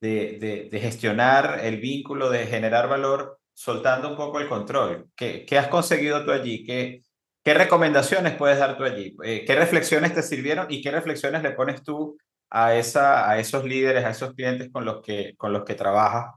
[0.00, 5.08] de, de, gestionar el vínculo, de generar valor, soltando un poco el control.
[5.16, 6.64] ¿Qué, qué has conseguido tú allí?
[6.64, 7.02] ¿Qué,
[7.42, 9.16] ¿Qué recomendaciones puedes dar tú allí?
[9.22, 12.18] Eh, ¿Qué reflexiones te sirvieron y qué reflexiones le pones tú
[12.50, 16.34] a, esa, a esos líderes, a esos clientes con los que, con los que trabajas,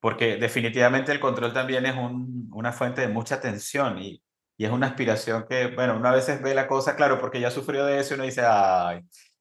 [0.00, 4.22] porque definitivamente el control también es un, una fuente de mucha tensión y,
[4.56, 7.84] y, es una aspiración que, bueno, una veces ve la cosa, claro, porque ya sufrió
[7.84, 9.00] de eso y uno dice, ay,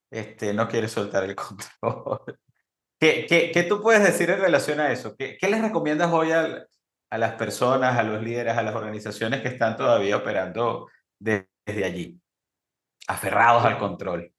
[0.09, 1.35] este, no quiere soltar el
[1.81, 2.37] control.
[2.99, 5.15] ¿Qué, qué, qué tú puedes decir en relación a eso?
[5.15, 6.65] ¿Qué, qué les recomiendas hoy a,
[7.11, 10.87] a las personas, a los líderes, a las organizaciones que están todavía operando
[11.19, 12.19] desde allí,
[13.07, 14.33] aferrados al control?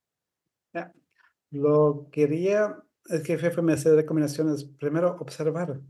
[1.51, 4.65] Lo quería, es que jefe me hace recomendaciones.
[4.65, 5.81] Primero, observar.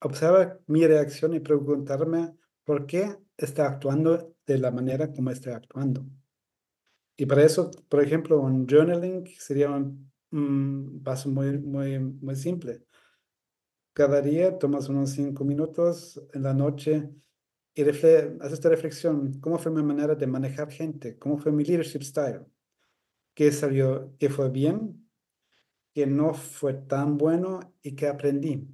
[0.00, 2.32] Observar mi reacción y preguntarme
[2.64, 6.06] por qué está actuando de la manera como está actuando.
[7.14, 12.84] Y para eso, por ejemplo, un journaling sería un, paso muy, muy, muy simple.
[13.98, 17.10] Cada día tomas unos cinco minutos en la noche
[17.74, 19.40] y haces esta reflexión.
[19.40, 21.18] ¿Cómo fue mi manera de manejar gente?
[21.18, 22.46] ¿Cómo fue mi leadership style?
[23.34, 25.10] qué salió, qué fue bien,
[25.92, 28.68] qué no fue tan bueno y qué aprendí.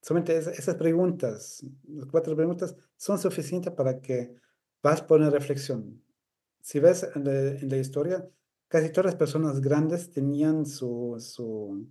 [0.00, 4.36] Solamente esas preguntas, las cuatro preguntas, son suficientes para que
[4.82, 6.02] vas por una reflexión.
[6.62, 8.26] Si ves en la, historia,
[8.68, 11.86] casi todas las personas grandes tenían su, su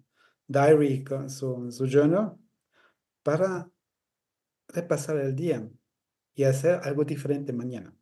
[0.47, 2.39] diary, su, su journal,
[3.25, 3.71] para
[4.67, 5.67] repasar el día
[6.35, 7.97] y hacer algo diferente mañana.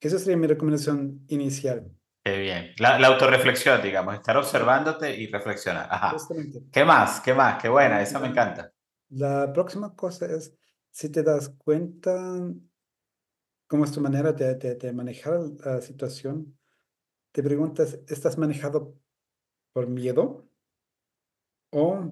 [0.00, 1.88] Esa sería mi recomendación inicial.
[2.24, 2.72] Qué bien.
[2.78, 5.86] La, la, autorreflexión, digamos, estar observándote y reflexionar.
[5.88, 6.16] Ajá.
[6.72, 7.20] ¿Qué más?
[7.20, 7.62] ¿Qué más?
[7.62, 8.72] Qué buena, esa me encanta.
[9.10, 10.52] La próxima cosa es,
[10.90, 12.12] si te das cuenta
[13.68, 16.58] cómo es tu manera de, de, manejar la situación,
[17.30, 18.96] te preguntas, ¿estás manejado
[19.72, 20.48] por miedo
[21.70, 22.10] o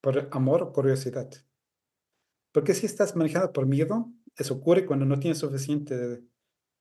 [0.00, 1.30] por amor o curiosidad?
[2.52, 6.22] Porque si estás manejado por miedo, eso ocurre cuando no tienes suficiente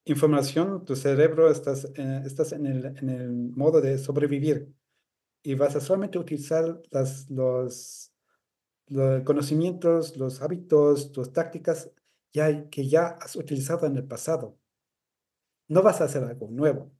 [0.06, 4.74] información, tu cerebro estás, eh, estás en, el, en el modo de sobrevivir
[5.44, 8.12] y vas a solamente utilizar las, los,
[8.88, 11.92] los conocimientos, los hábitos, tus tácticas
[12.34, 14.58] ya, que ya has utilizado en el pasado.
[15.68, 16.92] No vas a hacer algo nuevo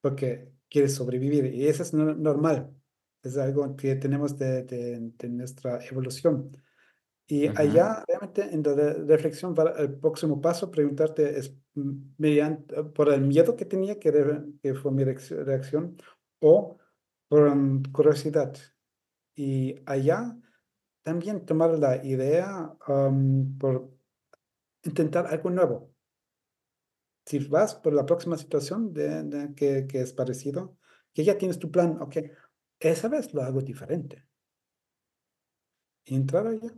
[0.00, 2.77] porque quieres sobrevivir y eso es normal.
[3.22, 6.52] Es algo que tenemos de, de, de nuestra evolución.
[7.30, 13.12] Y allá, realmente, en la reflexión para el próximo paso, preguntarte es mm, mediante, por
[13.12, 14.10] el miedo que tenía, que,
[14.62, 15.98] que fue mi reacción,
[16.40, 16.78] o
[17.28, 18.56] por mm, curiosidad.
[19.36, 20.38] Y allá
[21.02, 22.74] también tomar la idea
[23.58, 23.90] por
[24.84, 25.94] intentar algo nuevo.
[27.26, 30.78] Si vas por la próxima situación de, que, que, es parecido,
[31.12, 32.16] que ya tienes tu plan, ok,
[32.80, 34.24] esa vez lo hago diferente.
[36.04, 36.72] entrar allá.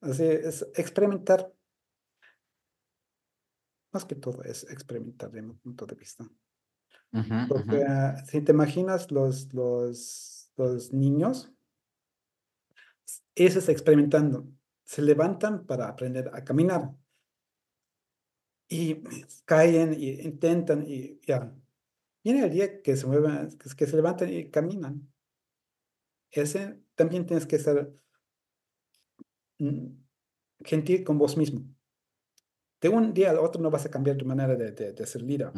[0.00, 1.52] Así es experimentar.
[3.92, 6.28] Más que todo es experimentar de mi punto de vista.
[7.48, 11.50] Porque ah, si te imaginas los, los, los niños,
[13.34, 14.46] eso es experimentando.
[14.84, 16.94] Se levantan para aprender a caminar.
[18.68, 19.02] Y
[19.44, 21.54] caen y intentan y ya.
[22.22, 25.08] Viene el día que se mueven, que se levantan y caminan.
[26.30, 27.92] Ese también tienes que ser
[29.58, 30.04] Mm,
[30.64, 31.60] gentil con vos mismo.
[32.80, 35.52] De un día al otro no vas a cambiar tu manera de, de, ser líder.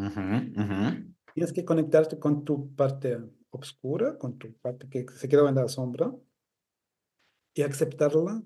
[1.35, 3.19] Tienes que conectarte con tu parte
[3.51, 6.13] oscura, con tu parte que se quedó en la sombra
[7.55, 8.43] y aceptarla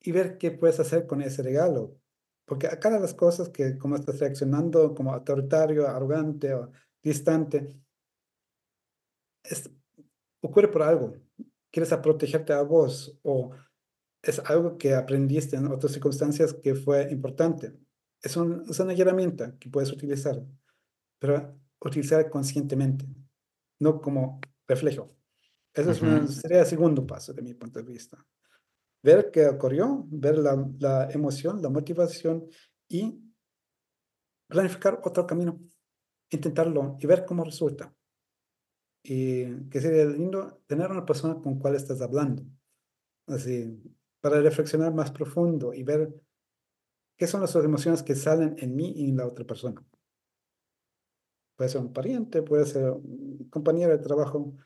[0.00, 1.96] y ver qué puedes hacer con ese regalo.
[2.44, 6.70] Porque a cada las cosas que como estás reaccionando como autoritario, arrogante o
[7.02, 7.80] distante,
[9.44, 9.70] es,
[10.46, 11.16] ocurre por algo.
[11.70, 13.50] Quieres a protegerte a vos o
[14.22, 17.74] es algo que aprendiste en otras circunstancias que fue importante.
[18.22, 20.42] Es, un, es una herramienta que puedes utilizar,
[21.18, 23.06] pero utilizar conscientemente,
[23.80, 25.14] no como reflejo.
[25.74, 28.24] Eso es sería el segundo paso de mi punto de vista.
[29.02, 32.46] Ver qué ocurrió, ver la, la emoción, la motivación
[32.88, 33.20] y
[34.48, 35.60] planificar otro camino,
[36.30, 37.92] intentarlo y ver cómo resulta.
[39.06, 42.42] Y que sería lindo tener una persona con cual estás hablando.
[43.26, 43.80] Así,
[44.20, 46.14] para reflexionar más profundo y ver
[47.16, 49.84] qué son las emociones que salen en mí y en la otra persona.
[51.56, 54.56] Puede ser un pariente, puede ser un compañero de trabajo,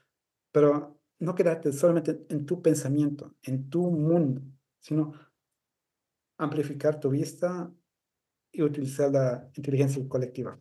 [0.53, 4.41] pero no quedarte solamente en tu pensamiento, en tu mundo,
[4.81, 5.13] sino
[6.39, 7.71] amplificar tu vista
[8.53, 10.59] y utilizar la inteligencia colectiva.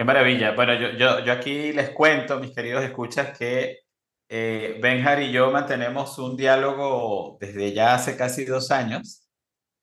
[0.00, 0.52] Qué maravilla.
[0.52, 3.80] Bueno, yo, yo, yo aquí les cuento, mis queridos escuchas, que
[4.30, 9.28] eh, Benjar y yo mantenemos un diálogo desde ya hace casi dos años.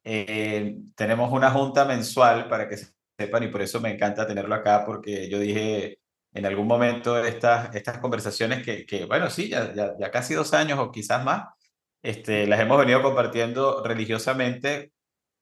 [0.03, 2.77] Eh, tenemos una junta mensual para que
[3.15, 5.99] sepan y por eso me encanta tenerlo acá porque yo dije
[6.33, 10.51] en algún momento estas, estas conversaciones que, que bueno, sí, ya, ya, ya, casi dos
[10.55, 11.45] años o quizás más,
[12.01, 14.93] este, las hemos venido compartiendo religiosamente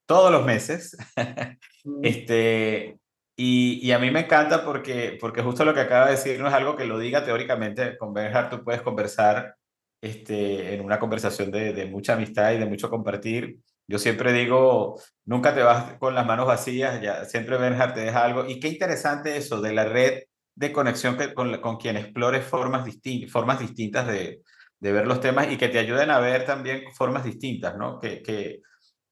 [0.05, 0.97] todos los meses.
[1.88, 2.03] Mm.
[2.03, 2.97] este,
[3.38, 6.48] y, y, a mí me encanta porque, porque justo lo que acaba de decir no
[6.48, 7.98] es algo que lo diga teóricamente.
[7.98, 9.56] Con Benjar tú puedes conversar
[10.02, 13.60] este, en una conversación de, de, mucha amistad y de mucho compartir.
[13.88, 18.24] Yo siempre digo, nunca te vas con las manos vacías, ya, siempre Benjar te deja
[18.24, 18.45] algo.
[18.48, 20.24] Y qué interesante eso de la red
[20.56, 24.41] de conexión que, con, con quien explores formas, distintas formas distintas de,
[24.80, 28.00] de, ver los temas y que te ayuden a ver también formas distintas, ¿no?
[28.00, 28.62] Qué que,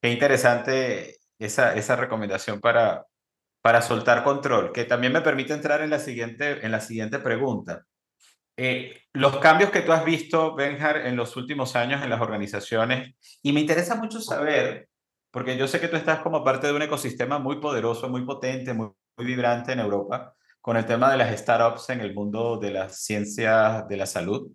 [0.01, 3.05] que interesante esa, esa recomendación para,
[3.63, 7.85] para soltar control, que también me permite entrar en la siguiente, en la siguiente pregunta.
[8.57, 13.15] Eh, los cambios que tú has visto, Benjar, en los últimos años en las organizaciones,
[13.41, 14.89] y me interesa mucho saber,
[15.31, 18.73] porque yo sé que tú estás como parte de un ecosistema muy poderoso, muy potente,
[18.73, 22.71] muy, muy vibrante en Europa, con el tema de las startups en el mundo de
[22.71, 24.51] las ciencias de la salud,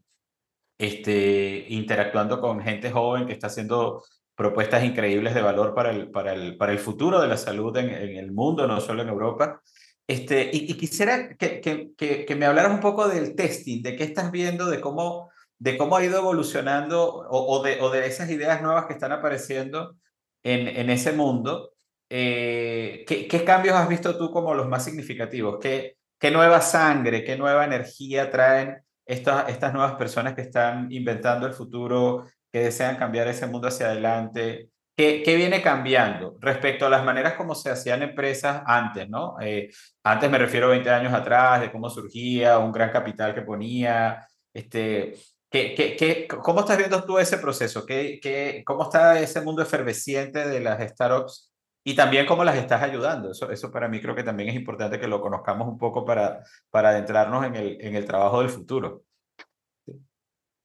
[0.77, 4.05] este, interactuando con gente joven que está haciendo
[4.39, 7.91] propuestas increíbles de valor para el, para el, para el futuro de la salud en,
[7.91, 9.61] en el mundo, no solo en Europa.
[10.07, 14.05] Este, y, y quisiera que, que, que, me hablaras un poco del testing, de qué
[14.05, 18.31] estás viendo, de cómo, de cómo ha ido evolucionando o, o, de, o de esas
[18.31, 19.97] ideas nuevas que están apareciendo
[20.45, 21.73] en, en ese mundo.
[22.09, 25.59] Eh, ¿qué, ¿qué, cambios has visto tú como los más significativos?
[25.61, 31.45] ¿Qué, ¿Qué nueva sangre, qué nueva energía traen estas, estas nuevas personas que están inventando
[31.45, 34.71] el futuro, que desean cambiar ese mundo hacia adelante.
[34.97, 39.37] ¿Qué, ¿Qué, viene cambiando respecto a las maneras como se hacían empresas antes, ¿no?
[39.41, 39.71] Eh,
[40.03, 44.27] antes me refiero a 20 años atrás, de cómo surgía, un gran capital que ponía.
[44.53, 45.15] Este,
[45.51, 47.87] ¿qué, qué, qué, ¿Cómo estás viendo tú ese proceso?
[47.87, 51.53] ¿Qué, qué, ¿Cómo está ese mundo efervesciente de las startups
[51.85, 53.31] y también cómo las estás ayudando?
[53.31, 56.43] Eso, eso para mí creo que también es importante que lo conozcamos un poco para,
[56.71, 59.05] para adentrarnos en el, en el trabajo del futuro.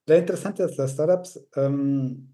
[0.06, 2.34] Lo interesante de las startups, um,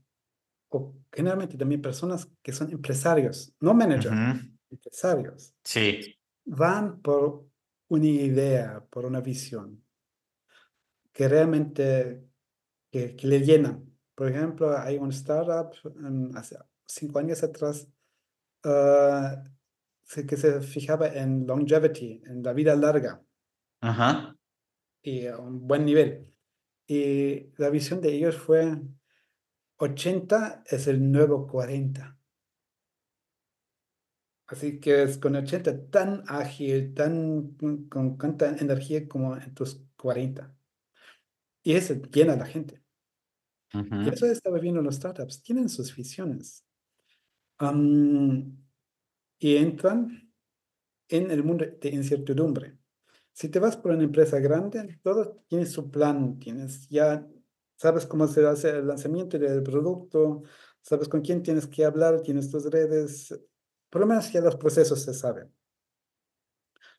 [0.70, 4.58] o generalmente también personas que son empresarios, no managers, uh -huh.
[4.72, 5.54] empresarios.
[5.64, 6.16] Sí.
[6.46, 7.46] Van por
[7.90, 9.84] una idea, por una visión,
[11.12, 12.24] que realmente
[12.92, 13.86] que, que le llenan.
[14.16, 17.88] Por ejemplo, hay un startup um, hace cinco años atrás
[18.66, 19.38] uh,
[20.28, 23.22] que se fijaba en longevity, en la vida larga.
[23.82, 24.36] Ajá.
[25.04, 26.29] Y a un buen nivel.
[26.92, 28.82] Y la visión de ellos fue
[29.78, 32.18] 80 es el nuevo 40.
[34.48, 37.56] Así que es con 80 tan ágil, tan
[37.90, 40.52] con tanta energía como en tus 40.
[41.62, 42.82] Y eso llena a la gente.
[43.76, 44.06] Uh -huh.
[44.06, 45.44] Y eso estaba viendo los startups.
[45.44, 46.66] Tienen sus visiones.
[47.62, 48.58] Um,
[49.38, 50.34] y entran
[51.08, 52.79] en el mundo de incertidumbre.
[53.34, 57.26] Si te vas por una empresa grande, todo tiene su plan, tienes ya,
[57.76, 60.44] sabes cómo se hace el lanzamiento del producto,
[60.82, 63.40] sabes con quién tienes que hablar, tienes tus redes,
[63.90, 65.54] por lo menos ya los procesos se saben.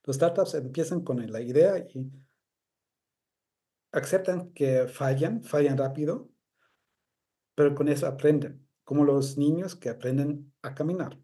[0.04, 2.10] Los startups empiezan con la idea y
[3.92, 6.30] aceptan que fallan, fallan rápido,
[7.54, 11.18] pero con eso aprenden, como los niños que aprenden a caminar.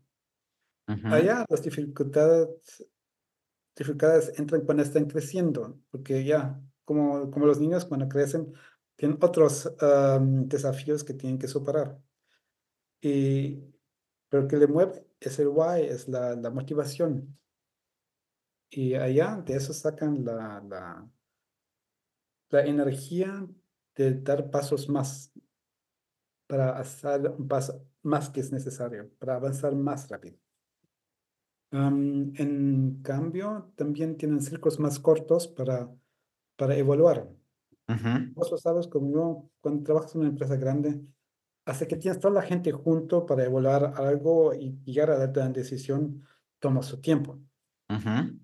[0.89, 1.13] Uh -huh.
[1.15, 2.87] Allá las dificultades
[4.37, 8.53] entran cuando están creciendo, porque ya, como, como los niños cuando crecen,
[8.97, 11.99] tienen otros um, desafíos que tienen que superar.
[13.01, 13.63] Y,
[14.29, 17.39] pero que le mueve es el why, es la, la motivación.
[18.71, 21.09] Y allá de eso sacan la, la,
[22.51, 23.47] la energía
[23.95, 25.33] de dar pasos más
[26.47, 30.39] para hacer un paso más que es necesario, para avanzar más rápido.
[31.77, 35.95] Um, en cambio, también tienen ciclos más cortos para,
[36.57, 37.29] para evaluar.
[37.89, 38.35] Uh -huh.
[38.35, 41.03] Vos lo sabes, como yo, cuando trabajas en una empresa grande,
[41.67, 46.23] hace que tienes toda la gente junto para evaluar algo y llegar a la decisión,
[46.61, 47.43] toma su tiempo.
[47.91, 48.41] Uh -huh.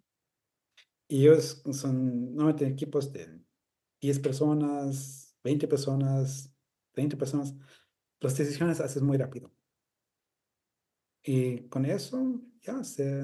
[1.09, 3.41] Y ellos son normalmente equipos de
[4.03, 6.53] 10 personas, 20 personas,
[6.93, 7.55] 30 personas.
[8.21, 9.51] Las decisiones haces muy rápido.
[11.23, 13.23] Y con eso ya se,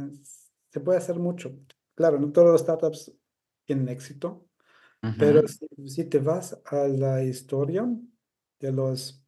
[0.71, 1.59] se puede hacer mucho.
[1.95, 3.13] Claro, no todos los startups
[3.65, 4.47] tienen éxito,
[5.19, 7.87] Pero si, te vas a la historia
[8.59, 9.25] de los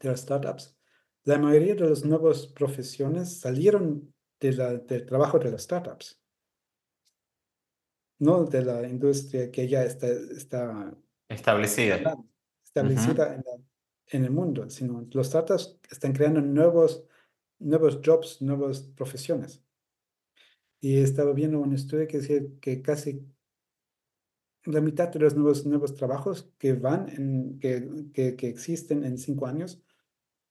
[0.00, 0.76] de las startups,
[1.24, 6.20] la mayoría de las nuevas profesiones salieron de la, del trabajo de las startups,
[8.18, 10.94] no de la industria que ya está, está
[11.28, 12.16] establecida,
[12.64, 13.44] establecida en,
[14.08, 17.04] en, el mundo, sino los startups están creando nuevos,
[17.64, 19.62] nuevos jobs, nuevas profesiones.
[20.80, 23.26] Y estaba viendo un estudio que decía que casi
[24.64, 29.18] la mitad de los nuevos, nuevos trabajos que van, en, que, que, que existen en
[29.18, 29.82] cinco años,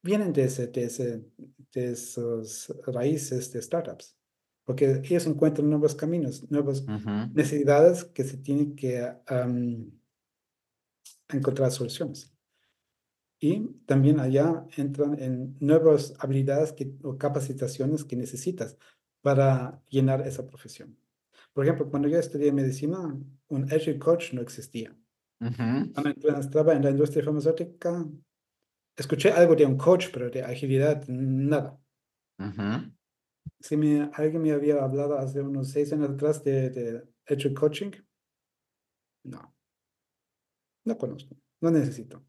[0.02, 1.26] vienen de, ese, de, ese,
[1.72, 4.18] de esos raíces de startups,
[4.66, 6.86] porque ellos encuentran nuevos caminos, nuevas
[7.34, 9.14] necesidades que se tienen que
[11.30, 12.33] encontrar soluciones.
[13.46, 18.78] Y también allá entran en nuevas habilidades que, o capacitaciones que necesitas
[19.22, 20.98] para llenar esa profesión.
[21.52, 23.00] Por ejemplo, cuando yo estudié medicina,
[23.50, 24.96] un agile coach no existía.
[25.94, 28.06] Cuando estaba en la industria farmacéutica,
[28.96, 31.78] escuché algo de un coach, pero de agilidad, nada.
[33.60, 37.92] Si me, alguien me había hablado hace unos seis años atrás de, de agile coaching,
[39.26, 39.54] no.
[40.86, 42.24] No conozco, no necesito.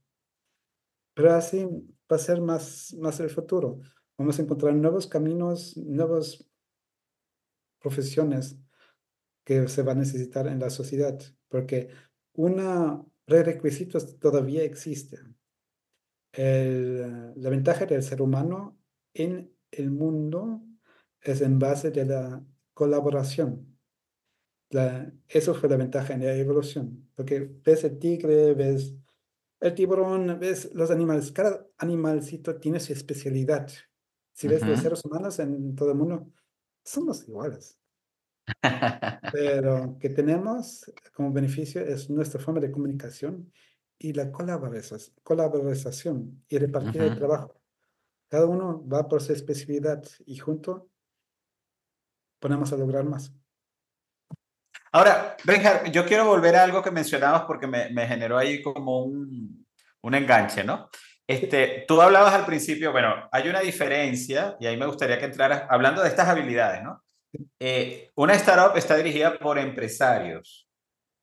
[1.15, 3.81] Pero así va a ser más, más el futuro.
[4.19, 6.45] Vamos a encontrar nuevos caminos, nuevas
[7.81, 8.59] profesiones
[9.45, 11.89] que se va a necesitar en la sociedad, porque
[12.35, 15.19] una prerequisito todavía existe.
[16.37, 18.79] la ventaja del ser humano
[19.15, 20.63] en el mundo
[21.21, 22.45] es en base de la
[22.75, 23.79] colaboración.
[24.71, 28.95] La, eso fue la ventaja en la evolución, porque ves el tigre, ves
[29.65, 33.71] el tiburón, ves los animales, cada animalcito tiene su especialidad.
[34.35, 36.31] Si ves los seres humanos en todo el mundo,
[36.85, 37.79] somos iguales.
[39.33, 40.85] Pero que tenemos
[41.15, 43.51] como beneficio es nuestra forma de comunicación
[43.99, 47.59] y la colaboración, y repartir el trabajo.
[48.29, 50.91] Cada uno va por su especialidad y junto
[52.39, 53.33] ponemos a lograr más.
[54.95, 59.03] Ahora, Benjar, yo quiero volver a algo que mencionabas porque me, me generó ahí como
[59.03, 59.67] un,
[60.03, 60.89] un enganche, ¿no?
[61.27, 65.65] Este, tú hablabas al principio, bueno, hay una diferencia y ahí me gustaría que entraras
[65.69, 67.03] hablando de estas habilidades, ¿no?
[67.59, 70.69] Eh, una startup está dirigida por empresarios.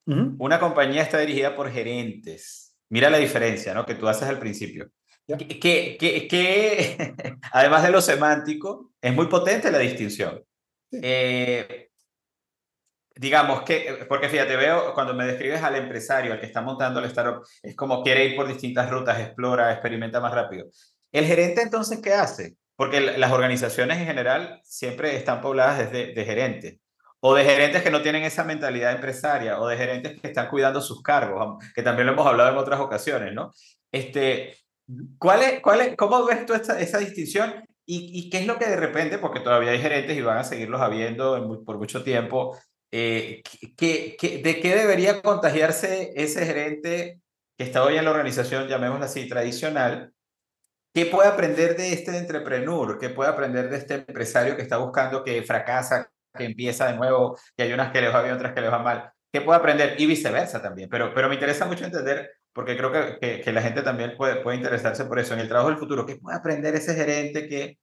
[0.05, 2.75] Una compañía está dirigida por gerentes.
[2.89, 3.85] Mira la diferencia, ¿no?
[3.85, 4.89] Que tú haces al principio.
[5.25, 7.15] Que, que, que,
[7.53, 10.43] además de lo semántico, es muy potente la distinción.
[10.91, 11.90] Eh,
[13.21, 17.05] digamos que, porque fíjate, veo cuando me describes al empresario, al que está montando el
[17.05, 20.65] startup, es como quiere ir por distintas rutas, explora, experimenta más rápido.
[21.11, 22.55] ¿El gerente entonces qué hace?
[22.75, 26.79] Porque las organizaciones en general siempre están pobladas de, de gerentes
[27.19, 30.81] o de gerentes que no tienen esa mentalidad empresaria, o de gerentes que están cuidando
[30.81, 33.51] sus cargos, que también lo hemos hablado en otras ocasiones, ¿no?
[33.91, 34.57] Este,
[35.19, 37.63] ¿cuál es, cuál es, ¿Cómo ves tú esta, esa distinción?
[37.85, 40.43] ¿Y, ¿Y, qué es lo que de repente, porque todavía hay gerentes y van a
[40.43, 42.57] seguirlos habiendo por mucho tiempo,
[42.91, 43.41] eh,
[43.77, 47.19] ¿qué, de qué debería contagiarse ese gerente
[47.57, 50.13] que está hoy en la organización, llamémosla así, tradicional,
[50.93, 52.99] ¿Qué puede aprender de este entrepreneur?
[52.99, 57.37] ¿Qué puede aprender de este empresario que está buscando que fracasa, que empieza de nuevo,
[57.55, 59.09] que hay unas que les va bien, otras que les va mal?
[59.31, 59.95] ¿Qué puede aprender?
[59.99, 60.89] Y viceversa también.
[60.89, 64.57] Pero, pero me interesa mucho entender, porque creo que, que, la gente también puede, puede
[64.57, 65.33] interesarse por eso.
[65.33, 67.77] En el trabajo del futuro, ¿qué puede aprender ese gerente que,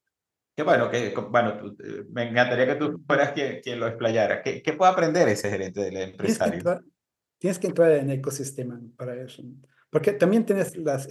[0.59, 4.43] que bueno, que, bueno eh, me encantaría que tú fueras quien, quien lo explayara.
[4.43, 6.51] ¿Qué, ¿Qué puede aprender ese gerente del empresario?
[6.51, 6.85] Tienes que entrar,
[7.39, 9.45] tienes que entrar en el ecosistema para eso.
[9.89, 11.07] Porque también tienes, las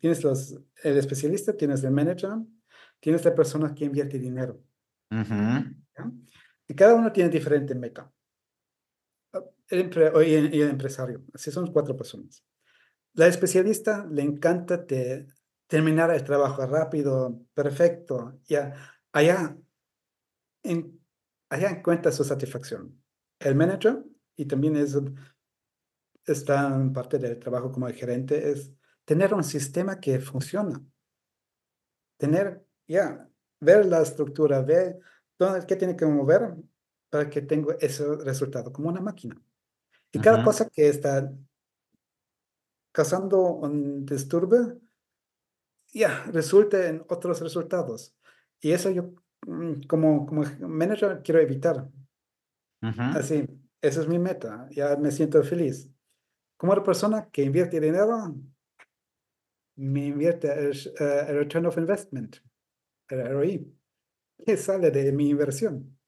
[0.00, 2.38] tienes los, el especialista, tienes el manager,
[2.98, 4.60] tienes la persona que invierte dinero.
[6.66, 8.10] Y cada uno tiene diferente meta.
[9.68, 9.92] El,
[10.26, 12.44] y el, empresario, así son cuatro personas.
[13.12, 15.28] La especialista le encanta de
[15.66, 18.74] terminar el trabajo rápido, perfecto, ya
[19.12, 19.56] allá,
[20.62, 21.00] en,
[21.48, 23.02] allá encuentra su satisfacción.
[23.38, 24.04] El manager,
[24.36, 24.96] y también es
[26.24, 28.72] está en parte del trabajo como gerente, es
[29.04, 30.82] tener un sistema que funciona.
[32.18, 33.28] Tener, ya,
[33.60, 34.98] ver la estructura, ver
[35.38, 36.54] dónde, qué tiene que mover
[37.10, 39.40] para que tenga ese resultado, como una máquina.
[40.12, 41.32] Y cada cosa que está
[42.90, 44.80] causando un disturbio,
[45.96, 48.14] ya, resulta en otros resultados.
[48.60, 49.14] Y eso yo,
[49.46, 51.88] mm, como, como manager, quiero evitar.
[52.80, 53.46] Así,
[53.80, 54.68] esa es mi meta.
[54.70, 55.90] Ya me siento feliz.
[56.56, 58.34] Como una persona que invierte dinero,
[59.76, 62.36] me invierte el, uh, return of investment,
[63.08, 63.74] el ROI,
[64.44, 65.98] que sale de mi inversión.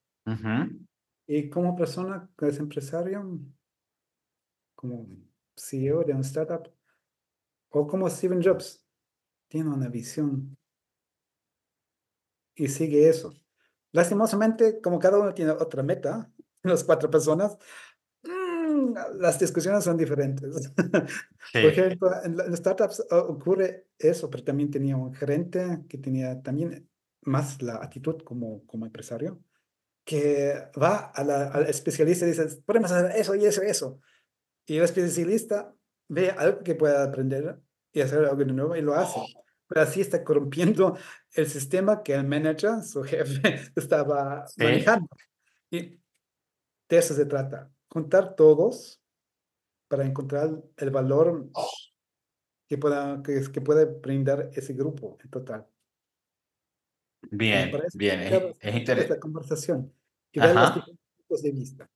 [1.26, 3.40] Y como persona que es empresario,
[4.74, 5.08] como
[5.56, 6.70] CEO de un startup,
[7.70, 8.87] o como Steven Jobs,
[9.48, 10.56] tiene una visión
[12.54, 13.34] y sigue eso.
[13.92, 16.30] Lastimosamente, como cada uno tiene otra meta,
[16.62, 17.56] las cuatro personas,
[18.22, 20.72] mm, las discusiones son diferentes.
[21.52, 26.88] Por ejemplo, en, las startups ocurre eso, pero también tenía un gerente que tenía también
[27.22, 29.42] más la actitud como, como empresario,
[30.04, 34.00] que va a la, al especialista y dice, podemos hacer eso y eso y eso.
[34.66, 35.74] Y el especialista
[36.08, 37.60] ve algo que pueda aprender
[37.92, 39.20] y hacer algo de nuevo y lo hace
[39.68, 40.96] pero así está corrompiendo
[41.32, 43.40] el sistema que el manager, su jefe,
[43.76, 45.08] estaba manejando.
[45.70, 46.00] Y
[46.88, 49.00] de eso se trata, juntar todos
[49.86, 51.50] para encontrar el valor
[52.66, 55.66] que pueda, que, que puede brindar ese grupo en total.
[57.30, 59.20] Bien, bien, es, es interesante.
[59.20, 59.92] conversación
[60.32, 61.90] y ver los puntos de vista.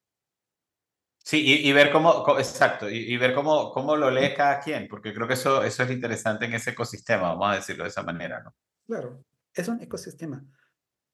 [1.24, 5.28] Sí, y, ver cómo, exacto, y, ver cómo, cómo lo lee cada quien, porque creo
[5.28, 8.52] que eso, eso es interesante en ese ecosistema, vamos a decirlo de esa manera, ¿no?
[8.86, 10.44] Claro, es un ecosistema.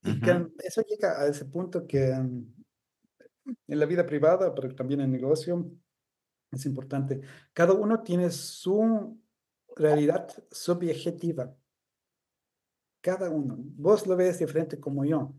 [0.02, 2.54] Y que eso llega a ese punto que mm,
[3.66, 5.70] en la vida privada, pero también en el negocio,
[6.50, 7.20] es importante.
[7.52, 9.20] Cada uno tiene su
[9.76, 11.54] realidad subjetiva.
[13.00, 13.56] Cada uno.
[13.59, 15.34] Vos lo ves diferente como yo.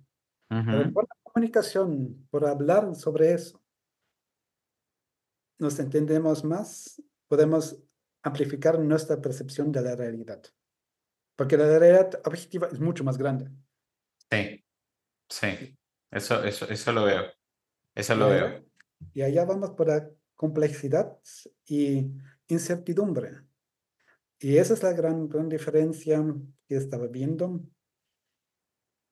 [0.47, 3.58] Pero por la comunicación, por hablar sobre eso,
[5.59, 7.77] nos entendemos más, podemos
[8.23, 10.41] amplificar nuestra percepción de la realidad.
[11.35, 13.49] Porque la realidad objetiva es mucho más grande.
[14.31, 14.65] Sí,
[15.29, 15.77] sí,
[16.11, 17.23] eso, eso, eso lo veo.
[17.95, 18.65] Eso lo veo.
[19.13, 21.17] Y allá vamos por la complejidad
[21.65, 22.11] y
[22.47, 23.41] incertidumbre.
[24.39, 26.23] Y esa es la gran, gran diferencia
[26.67, 27.61] que estaba viendo.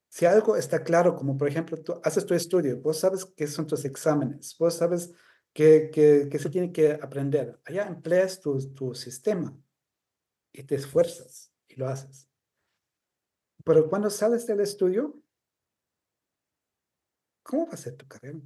[0.09, 3.67] Si algo está claro, como por ejemplo, tú haces tu estudio, vos sabes qué son
[3.67, 5.13] tus exámenes, vos sabes
[5.57, 7.59] que, que, se tiene que aprender.
[7.65, 9.59] Allá empleas tu, tu sistema
[10.53, 12.29] y te esfuerzas y lo haces.
[13.65, 15.19] Pero cuando sales del estudio,
[17.41, 18.39] ¿cómo va a ser tu carrera?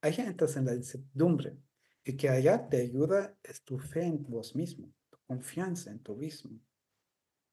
[0.00, 1.58] Allá entras en la incertidumbre
[2.02, 6.16] y que allá te ayuda es tu fe en vos mismo, tu confianza en tu
[6.16, 6.58] mismo,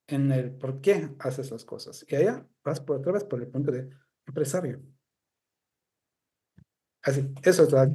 [0.07, 2.05] en el por qué haces las cosas.
[2.07, 3.89] Y allá vas por otra vez por el punto de
[4.25, 4.81] empresario.
[7.03, 7.89] Así, eso es la,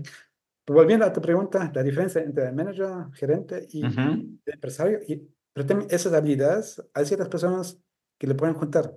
[0.67, 5.01] volviendo a tu pregunta, la diferencia entre el manager, gerente y el empresario.
[5.07, 7.79] Y, pero también esas habilidades, hay ciertas personas
[8.19, 8.97] que le pueden juntar.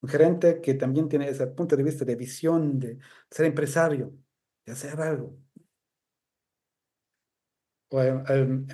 [0.00, 2.98] Un gerente que también tiene ese punto de vista de visión, de
[3.30, 4.12] ser empresario,
[4.66, 5.38] de hacer algo.
[7.90, 8.66] O el,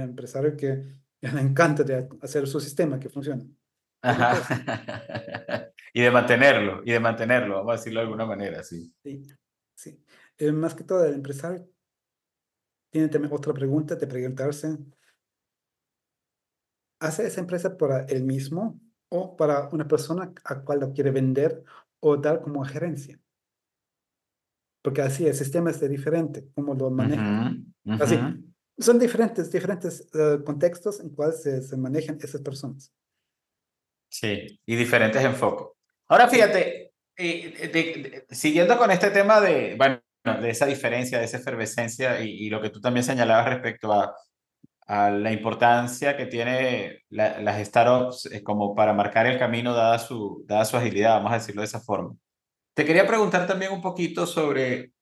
[0.00, 3.48] empresario que le encanta de hacer su sistema que funcione.
[5.94, 8.92] y de mantenerlo, y de mantenerlo, vamos a decirlo de alguna manera, sí.
[9.04, 9.22] Sí.
[10.42, 11.68] Eh, más que todo, el empresario
[12.90, 14.76] tiene también otra pregunta de preguntarse,
[17.00, 21.62] ¿hace esa empresa para él mismo o para una persona a cual lo quiere vender
[22.00, 23.20] o dar como gerencia?
[24.82, 27.54] Porque así el sistema es diferente, cómo lo maneja.
[28.00, 28.18] Así,
[28.78, 32.92] son diferentes, diferentes eh, contextos en cuales se, se manejan esas personas.
[34.10, 35.68] Sí, y diferentes enfoques.
[36.08, 42.20] Ahora fíjate, eh, siguiendo con este tema de, bueno, de esa diferencia, de esa efervescencia
[42.20, 44.14] y, lo que tú también señalabas respecto a,
[44.86, 50.44] a la importancia que tiene las startups eh, como para marcar el camino dada su,
[50.46, 52.14] dada su agilidad, vamos a decirlo de esa forma.
[52.74, 54.92] Te quería preguntar también un poquito sobre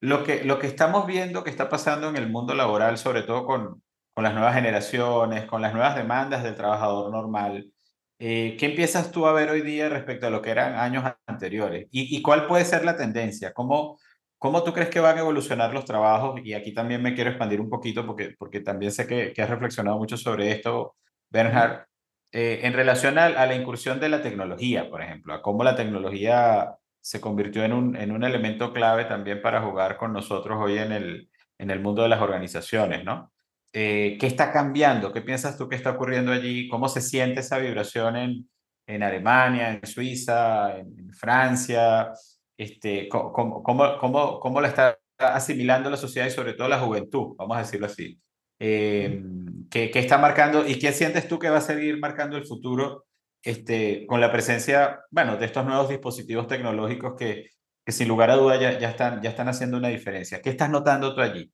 [0.00, 3.44] lo que, lo que estamos viendo que está pasando en el mundo laboral, sobre todo
[3.44, 3.82] con,
[4.14, 7.72] con las nuevas generaciones, con las nuevas demandas del trabajador normal.
[8.20, 11.86] Eh, ¿Qué empiezas tú a ver hoy día respecto a lo que eran años anteriores?
[11.92, 13.52] ¿Y, cuál puede ser la tendencia?
[13.52, 13.98] ¿Cómo,
[14.38, 16.40] ¿Cómo tú crees que van a evolucionar los trabajos?
[16.44, 19.50] Y aquí también me quiero expandir un poquito porque, porque también sé que, que has
[19.50, 20.96] reflexionado mucho sobre esto,
[21.30, 21.86] Bernhard,
[22.30, 26.74] eh, en relación a, la incursión de la tecnología, por ejemplo, a cómo la tecnología
[27.00, 30.92] se convirtió en un, en un elemento clave también para jugar con nosotros hoy en
[30.92, 33.32] el, en el mundo de las organizaciones, ¿no?
[33.72, 35.12] Eh, ¿Qué está cambiando?
[35.12, 36.68] ¿Qué piensas tú que está ocurriendo allí?
[36.68, 38.50] ¿Cómo se siente esa vibración en,
[38.86, 42.12] en Alemania, en Suiza, en, Francia?
[42.58, 43.32] Este, ¿cómo,
[43.62, 47.36] cómo, cómo, cómo, la está asimilando la sociedad y sobre todo la juventud?
[47.38, 48.20] Vamos a decirlo así.
[48.58, 49.22] Eh,
[49.70, 53.06] ¿qué, ¿qué, está marcando y qué sientes tú que va a seguir marcando el futuro
[53.42, 57.50] este, con la presencia, bueno, de estos nuevos dispositivos tecnológicos que,
[57.84, 60.42] que sin lugar a duda ya, ya, están, ya están haciendo una diferencia?
[60.42, 61.52] ¿Qué estás notando tú allí?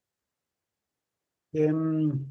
[1.53, 2.27] Em,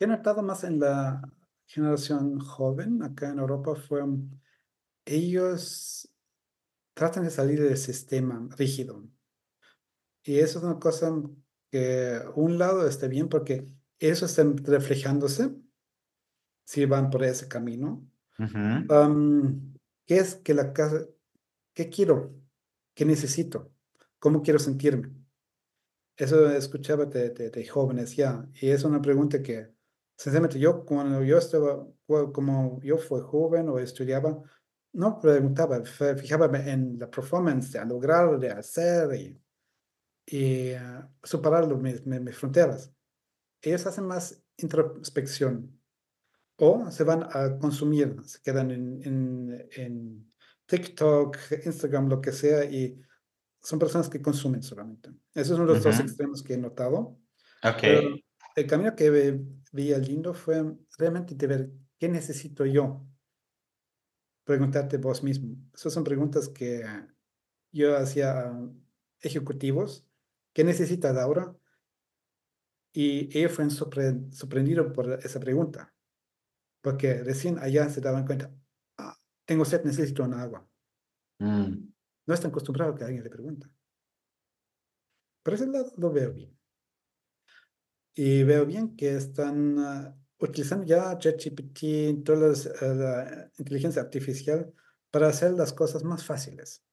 [0.00, 1.22] he notado más en la
[1.64, 4.02] generación joven acá en Europa fue,
[5.04, 6.07] ellos
[6.98, 9.08] tratan de salir del sistema rígido.
[10.24, 11.12] Y eso es una cosa
[11.70, 13.66] que un lado esté bien porque
[13.98, 15.54] eso está reflejándose
[16.66, 18.06] si van por ese camino.
[18.38, 19.74] Ujú, Am,
[20.06, 21.06] ¿qué es que la casa,
[21.74, 22.34] qué quiero?
[22.94, 23.72] ¿Qué necesito?
[24.18, 25.12] ¿Cómo quiero sentirme?
[26.16, 29.72] Eso escuchaba de, de- de jóvenes ya, y es una pregunta que,
[30.16, 34.42] sinceramente, yo cuando yo estaba, como yo fui joven o estudiaba,
[34.92, 39.40] no preguntaba, fijaba en la performance, de lograr, de hacer y,
[40.26, 42.92] y ah, superar los- mis, mis- fronteras.
[43.62, 45.80] Ellos hacen más introspección
[46.56, 50.32] o se van a consumir, se quedan en, en, en
[50.66, 53.00] TikTok, Instagram, lo que sea, y
[53.62, 55.10] son personas que consumen solamente.
[55.34, 56.04] Esos son los dos ujú.
[56.04, 57.20] extremos que he notado.
[57.62, 57.80] Ok.
[57.80, 58.08] Pero
[58.56, 59.40] el camino que ve-
[59.72, 60.64] veía lindo fue
[60.98, 63.06] realmente de ver qué necesito yo.
[64.48, 65.56] Preguntarte vos mismo.
[65.74, 66.82] Esas son preguntas que
[67.70, 68.70] yo hacía a
[69.20, 70.06] ejecutivos.
[70.54, 71.54] ¿Qué necesitas ahora?
[72.94, 75.94] Y ellos fueron sorpre- sorprendidos por esa pregunta.
[76.80, 78.50] Porque recién allá se daban cuenta,
[78.96, 80.66] "Ah, tengo sed, necesito un agua.
[81.40, 81.92] Mm,
[82.26, 83.70] No están acostumbrados a que alguien le pregunta.
[85.42, 86.58] Por ese lado lo veo bien.
[88.14, 94.72] Y veo bien que están ah, utilizando ya ChatGPT, todas las, eh, la inteligencia artificial
[95.10, 96.84] para hacer las cosas más fáciles.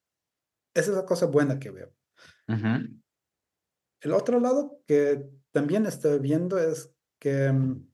[0.74, 1.94] Esa es la cosa buena que veo.
[2.48, 2.98] ujú,
[4.00, 7.88] El otro lado que también estoy viendo es que mm,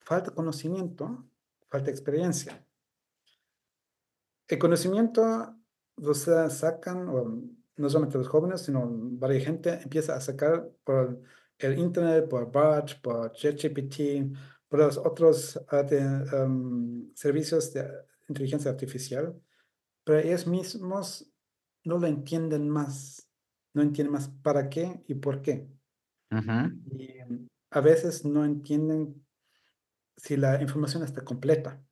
[0.00, 1.28] falta conocimiento,
[1.70, 2.64] falta experiencia.
[4.48, 5.56] El conocimiento
[5.96, 7.42] lo sa- sacan, o
[7.76, 11.20] no solamente los jóvenes, sino varias gente empieza a sacar por
[11.58, 14.34] el internet, por Bard, por ChatGPT,
[14.68, 17.88] por los otros de, em, servicios de
[18.28, 19.40] inteligencia artificial,
[20.04, 21.30] pero ellos mismos
[21.84, 23.28] no lo entienden más,
[23.74, 25.68] no entienden más para qué y por qué.
[26.90, 27.18] Y
[27.70, 29.26] a veces no entienden
[30.16, 31.82] si la información está completa.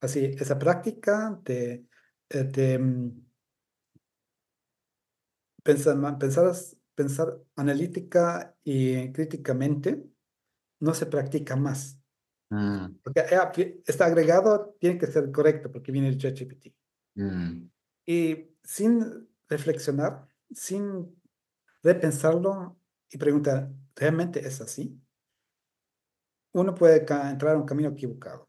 [0.00, 1.86] Así, esa práctica de,
[2.28, 3.26] de, mm,
[5.64, 6.18] pensar, ma-
[6.98, 10.04] pensar, analítica y críticamente
[10.80, 12.00] no se practica más.
[12.50, 16.74] mm, Porque ap- está agregado, tiene que ser correcto porque viene el ChatGPT.
[17.16, 17.68] mm,
[18.06, 21.14] Y sin reflexionar, sin
[21.82, 22.80] repensarlo
[23.10, 25.00] y preguntar, ¿realmente es así?
[26.52, 26.98] Uno puede
[27.30, 28.48] entrar a un camino equivocado.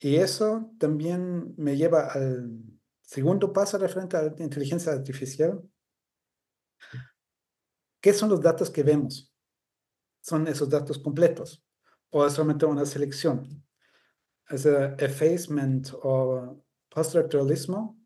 [0.00, 2.62] Y eso también me lleva al
[3.02, 5.62] segundo paso referente a la inteligencia artificial.
[8.00, 9.34] ¿Qué son los datos que vemos?
[10.22, 11.64] ¿Son esos datos completos?
[12.10, 13.66] ¿O es solamente una selección?
[14.48, 18.00] Es effacement o post-structuralismo,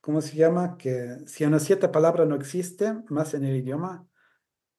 [0.00, 0.78] ¿cómo se llama?
[0.78, 4.08] Que si una cierta palabra no existe más en el idioma,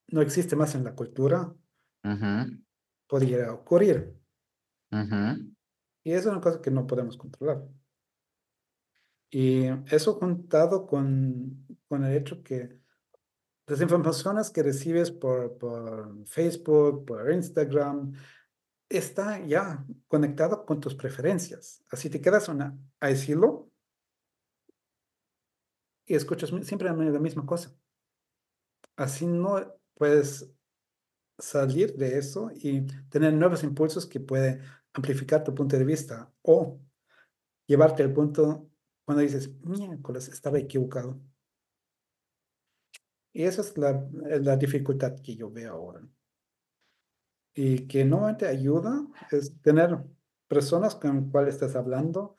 [0.09, 1.55] no existe más en la cultura,
[2.03, 2.61] ujú,
[3.07, 4.15] podría ocurrir.
[4.91, 5.51] ujú,
[6.03, 7.67] Y eso es una cosa que no podemos controlar.
[9.29, 12.80] Y eso juntado con, con el hecho que
[13.67, 15.57] las informaciones que recibes por,
[16.25, 18.13] Facebook, por Instagram,
[18.89, 21.83] está ya conectado con tus preferencias.
[21.89, 23.69] Así te quedas una, a decirlo
[26.05, 27.73] y escuchas siempre la mi- la misma cosa.
[28.97, 30.51] Así no puedes
[31.39, 34.61] salir de eso y tener nuevos impulsos que puede
[34.93, 36.79] amplificar tu punto de vista o
[37.65, 38.69] llevarte al punto
[39.05, 41.19] cuando dices, miércoles, estaba equivocado.
[43.33, 46.01] Y esa es la, la dificultad que yo veo ahora.
[47.53, 49.97] Y que no te ayuda es tener
[50.47, 52.35] personas con cuales estás hablando,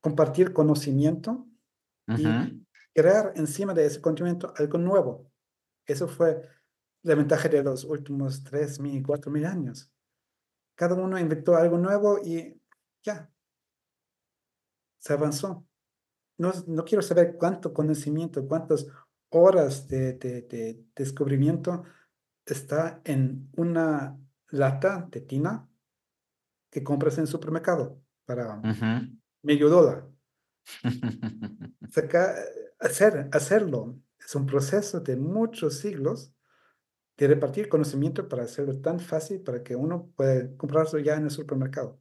[0.00, 1.46] compartir conocimiento
[2.08, 5.30] y crear encima de ese conocimiento algo nuevo.
[5.84, 6.42] Eso fue
[7.02, 9.92] la ventaja de los últimos tres mil, cuatro mil años.
[10.74, 12.60] Cada uno inventó algo nuevo y
[13.04, 13.30] ya,
[14.98, 15.64] se avanzó.
[16.38, 18.86] No, no quiero saber cuánto conocimiento, cuántas
[19.30, 21.84] horas de, de- de descubrimiento
[22.44, 24.18] está en una
[24.50, 25.68] lata de tina
[26.70, 28.60] que compras en el supermercado para
[29.42, 30.08] medio dólar.
[31.90, 32.34] Saca-
[32.78, 36.32] hacer, hacerlo es un proceso de muchos siglos
[37.16, 41.30] de repartir conocimiento para hacerlo tan fácil para que uno pueda comprarlo ya en el
[41.30, 42.00] supermercado.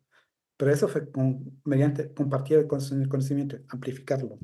[0.57, 4.39] Pero eso fue con- mediante compartir el conoc- conocimiento, amplificarlo.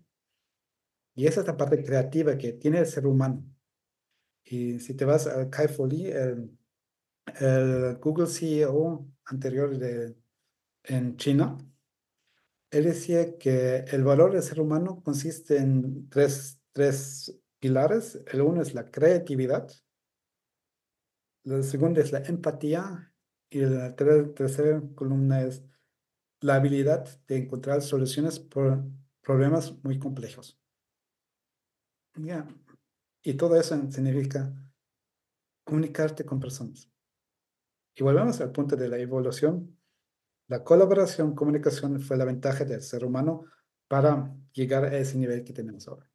[1.16, 3.43] Y esa es la parte creativa que tiene el ser humano.
[4.43, 6.57] Y si te vas a Kai Lee, el,
[7.99, 10.16] Google CEO anterior de,
[10.84, 11.57] en China,
[12.72, 18.22] él decía que el valor del ser humano consiste en tres, tres pilares.
[18.28, 19.70] El uno es la creatividad.
[21.43, 23.14] La segunda es la empatía.
[23.49, 25.62] Y la tercera columna es
[26.39, 28.84] la habilidad de encontrar soluciones por
[29.22, 30.61] problemas muy complejos.
[32.16, 32.47] Ya.
[33.24, 34.53] Y todo eso significa
[35.64, 36.89] comunicarte con personas.
[37.95, 39.78] Y volvemos al punto de la evolución.
[40.47, 43.45] La colaboración, comunicación fue la ventaja del ser humano
[43.88, 46.12] para llegar a ese nivel que tenemos ahora.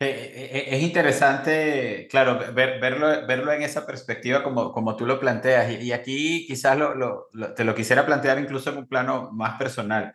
[0.00, 5.18] Eh, eh, eh, es interesante, claro, verlo, verlo en esa perspectiva como, como tú lo
[5.18, 5.80] planteas.
[5.80, 10.14] Y, aquí quizás lo, te lo quisiera plantear incluso en un plano más personal.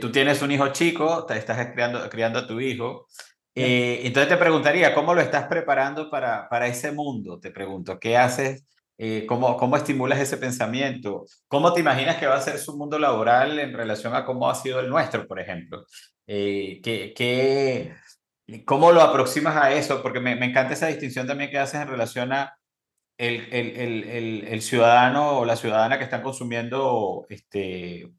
[0.00, 3.08] Tú tienes un hijo chico, te estás criando, criando a tu hijo.
[3.54, 7.40] entonces te preguntaría, ¿cómo lo estás preparando para, para ese mundo?
[7.40, 8.64] Te pregunto, ¿qué haces?
[9.26, 11.24] ¿cómo, ¿Cómo estimulas ese pensamiento?
[11.48, 14.54] ¿Cómo te imaginas que va a ser su mundo laboral en relación a cómo ha
[14.54, 15.84] sido el nuestro, por ejemplo?
[16.26, 17.94] ¿qué, qué,
[18.64, 20.02] ¿Cómo lo aproximas a eso?
[20.02, 22.58] Porque me, me, encanta esa distinción también que haces en relación a
[23.18, 28.10] el, el, el, el, ciudadano o la ciudadana que están consumiendo este,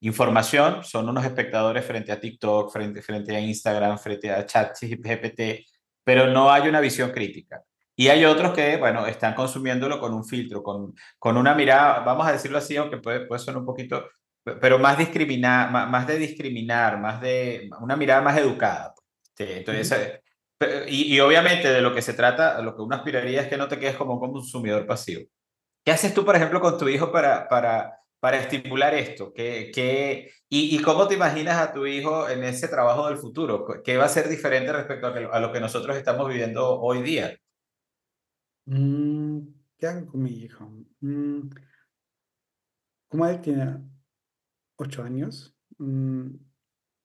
[0.00, 5.66] información, son unos espectadores frente a TikTok, frente, frente a Instagram, frente a ChatGPT,
[6.04, 7.62] pero no hay una visión crítica.
[7.96, 12.26] Y hay otros que, bueno, están consumiéndolo con un filtro, con, con una mirada, vamos
[12.26, 14.08] a decirlo así, aunque puede, puede sonar un poquito,
[14.60, 18.94] pero más, discriminar, más, más de discriminar, más de una mirada más educada.
[19.22, 20.20] Este, entonces,
[20.88, 23.68] y, y, obviamente de lo que se trata, lo que uno aspiraría es que no
[23.68, 25.26] te quedes como un consumidor pasivo.
[25.84, 29.32] ¿Qué haces tú, por ejemplo, con tu hijo para, para, para estimular esto?
[29.34, 33.66] ¿Qué, qué, y, y, cómo te imaginas a tu hijo en ese trabajo del futuro?
[33.82, 37.02] ¿Qué va a ser diferente respecto a, que, a lo que nosotros estamos viviendo hoy
[37.02, 37.36] día?
[38.66, 39.40] Mm,
[39.78, 40.70] ¿Qué hago con mi hijo?
[41.00, 41.48] Mm,
[43.08, 43.78] como él tiene
[44.76, 46.28] ocho años, mm,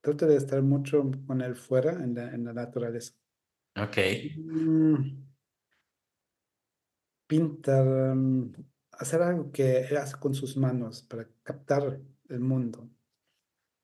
[0.01, 3.13] trato de estar mucho con él fuera en la, en la naturaleza.
[3.77, 3.97] Ok.
[7.27, 8.15] Pintar,
[8.99, 12.89] hacer algo que él hace con sus manos para captar el mundo.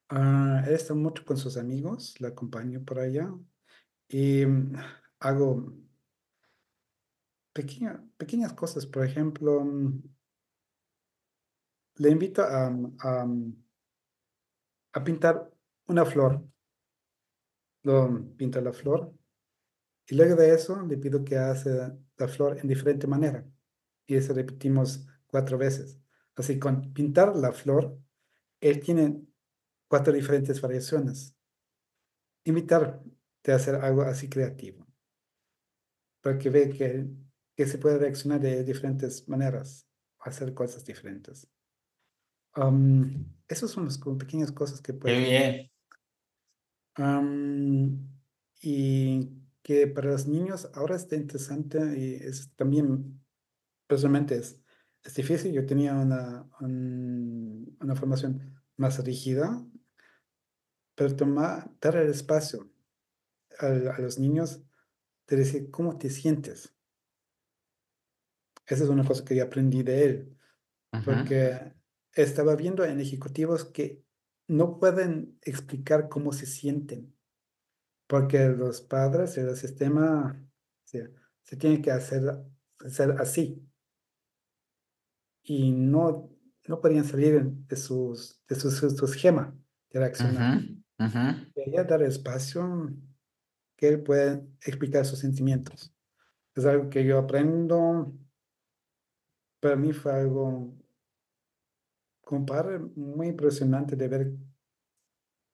[0.10, 3.34] Ah, él está mucho con sus amigos, le acompaño por allá
[4.10, 4.74] y mm,
[5.20, 5.74] hago
[7.54, 8.86] pequeña, pequeñas cosas.
[8.86, 9.64] Por ejemplo,
[11.96, 12.68] le invito a,
[13.00, 13.28] a,
[14.94, 15.52] a pintar
[15.88, 16.44] una flor.
[17.84, 19.14] Lo pinta la flor.
[20.08, 21.70] Y luego de eso le pido que hace
[22.18, 23.46] la flor en diferente manera.
[24.06, 26.00] Y eso repetimos cuatro veces.
[26.36, 27.98] Así, con pintar la flor,
[28.60, 29.22] él tiene
[29.88, 31.36] cuatro diferentes variaciones.
[32.44, 33.04] Invitar
[33.48, 34.88] a hacer algo así creativo.
[36.22, 37.08] Para que vea que,
[37.56, 39.88] que se puede reaccionar de diferentes maneras,
[40.20, 41.48] hacer cosas diferentes.
[42.56, 45.24] Um, esas son las pequeñas cosas que pueden...
[45.24, 45.72] Qué bien
[48.62, 49.30] y
[49.64, 53.21] que para los niños ahora está interesante y es también,
[53.92, 54.58] personalmente es,
[55.04, 55.52] es difícil.
[55.52, 59.68] Yo tenía una, una formación más rígida,
[60.96, 62.72] pero tomar, dar el espacio
[63.60, 64.64] a, a los niños
[65.28, 66.74] de decir cómo te sientes.
[68.66, 70.38] Esa es una cosa que yo aprendí de él,
[71.04, 71.74] porque
[72.14, 74.06] estaba viendo en ejecutivos que
[74.48, 77.14] no pueden explicar cómo se sienten,
[78.08, 80.42] porque los padres el sistema
[80.86, 81.14] se,
[81.44, 82.24] se tienen que hacer,
[82.80, 83.68] hacer así.
[85.44, 86.30] Y no,
[86.68, 89.56] no podían salir de sus, de sus, su esquema
[89.90, 90.62] de reaccionar.
[91.54, 92.94] Quería dar espacio
[93.76, 95.94] que él pueda explicar sus sentimientos.
[96.56, 98.14] Es algo que yo aprendo.
[99.60, 100.76] Para mí fue algo
[102.22, 104.32] como padre, muy impresionante de ver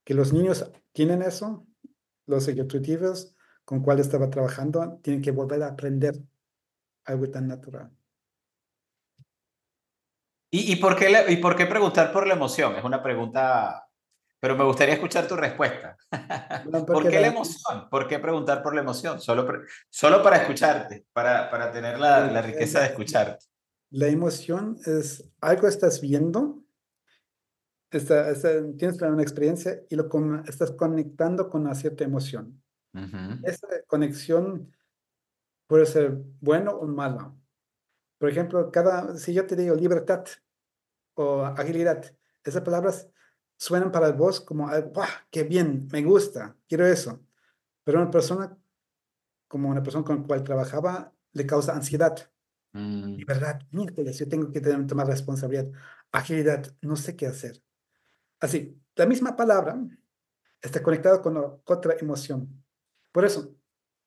[0.04, 1.68] que los niños tienen eso,
[2.28, 3.36] los ejecutivos
[3.66, 6.22] con cuales estaba trabajando tienen que volver a aprender
[7.06, 7.97] algo tan natural.
[10.50, 12.76] ¿Y, y, por qué ¿Y por qué preguntar por la emoción?
[12.76, 13.86] Es una pregunta,
[14.40, 15.98] pero me gustaría escuchar tu respuesta.
[16.88, 17.90] ¿Por qué la, emoción?
[17.90, 19.20] ¿Por qué preguntar por la emoción?
[19.20, 19.46] Solo,
[19.90, 23.46] solo para escucharte, para, para tener la, la riqueza de escucharte.
[23.90, 26.64] La emoción es algo estás viendo
[27.90, 28.34] esta,
[28.78, 30.10] tienes una experiencia y lo
[30.48, 32.62] estás conectando con una cierta emoción.
[33.44, 34.76] Esa conexión
[35.68, 37.38] puede ser bueno o malo.
[38.18, 40.26] Por ejemplo, cada, si yo te digo libertad
[41.14, 42.04] o agilidad,
[42.44, 43.10] esas palabras
[43.58, 45.88] suenan para vos como, ¡Wow, qué bien!
[45.92, 47.24] Me gusta, quiero eso.
[47.84, 48.58] Pero una persona,
[49.48, 52.30] como una persona con la cual trabajaba, le causa ansiedad.
[52.74, 53.16] Mm.
[53.16, 55.68] Libertad, yo tengo que tomar responsabilidad.
[56.12, 57.62] Agilidad, no sé qué hacer.
[58.40, 59.80] Así, la misma palabra
[60.62, 62.64] está conectada con otra emoción.
[63.12, 63.56] Por eso,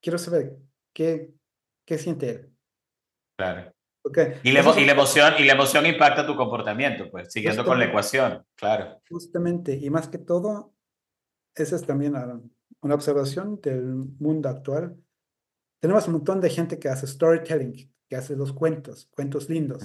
[0.00, 0.56] quiero saber
[0.92, 1.32] qué,
[1.84, 2.56] qué siente él.
[3.36, 3.72] Claro.
[4.02, 4.34] Okay.
[4.42, 7.84] Y, la, y, la, emoción, y la emoción impacta tu comportamiento, pues, siguiendo con la
[7.84, 9.00] ecuación, claro.
[9.10, 10.74] Justamente, y más que todo,
[11.54, 12.14] esa es también
[12.80, 13.84] una observación del
[14.18, 14.96] mundo actual.
[15.80, 19.82] Tenemos un montón de gente que hace storytelling, que hace los cuentos, cuentos lindos.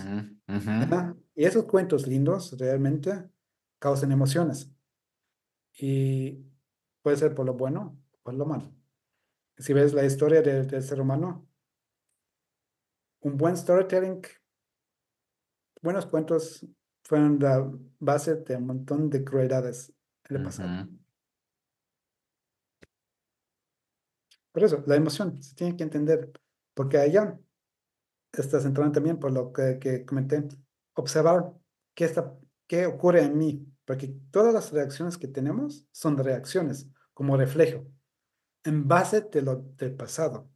[1.35, 3.29] Y esos cuentos lindos realmente
[3.79, 4.71] causan emociones.
[5.77, 6.45] Y
[7.01, 8.73] puede ser por lo bueno o por lo malo.
[9.57, 11.47] Si ves la historia del ser humano,
[13.25, 14.21] un buen storytelling,
[15.81, 16.63] buenos cuentos
[17.03, 17.67] fueron la
[17.97, 19.91] base de un montón de crueldades
[20.29, 20.87] en el pasado.
[24.51, 26.31] Por eso, la emoción se tiene que entender,
[26.75, 27.37] porque allá
[28.31, 30.47] está centrado también por lo que, que comenté,
[30.93, 31.51] observar
[31.95, 32.31] qué, está,
[32.67, 37.87] qué ocurre en mí, porque todas las reacciones que tenemos son reacciones como reflejo,
[38.63, 40.47] en base de lo del pasado.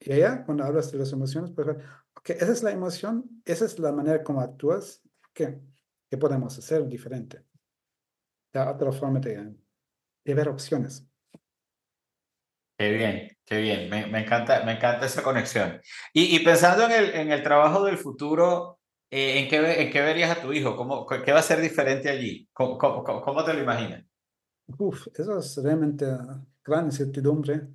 [0.00, 3.78] Y allá, cuando hablas de las emociones, pues, ok, esa es la emoción, esa es
[3.78, 5.02] la manera como actúas,
[5.34, 5.60] ¿qué?
[6.10, 7.44] ¿Qué podemos hacer diferente?
[8.52, 9.54] La otra forma de,
[10.24, 11.06] de ver opciones.
[12.78, 13.90] Qué bien, qué bien.
[13.90, 15.80] Me, me, encanta, me encanta esa conexión.
[16.14, 18.80] Y, y pensando en el, en el, trabajo del futuro,
[19.10, 20.76] eh, ¿en, qué, ¿en qué verías a tu hijo?
[20.76, 22.48] ¿Cómo, ¿Qué va a ser diferente allí?
[22.54, 24.02] ¿Cómo, cómo, cómo te lo imaginas?
[24.78, 26.06] Uf, eso es realmente
[26.64, 27.68] gran incertidumbre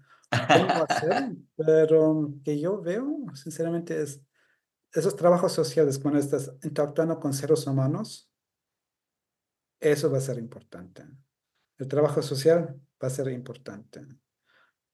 [0.47, 4.21] cómo hacer, pero que yo veo, sinceramente, es
[4.95, 8.31] esos trabajos sociales, cuando estás interactuando con seres humanos,
[9.79, 11.05] eso va a ser importante.
[11.77, 14.05] El trabajo social va a ser importante.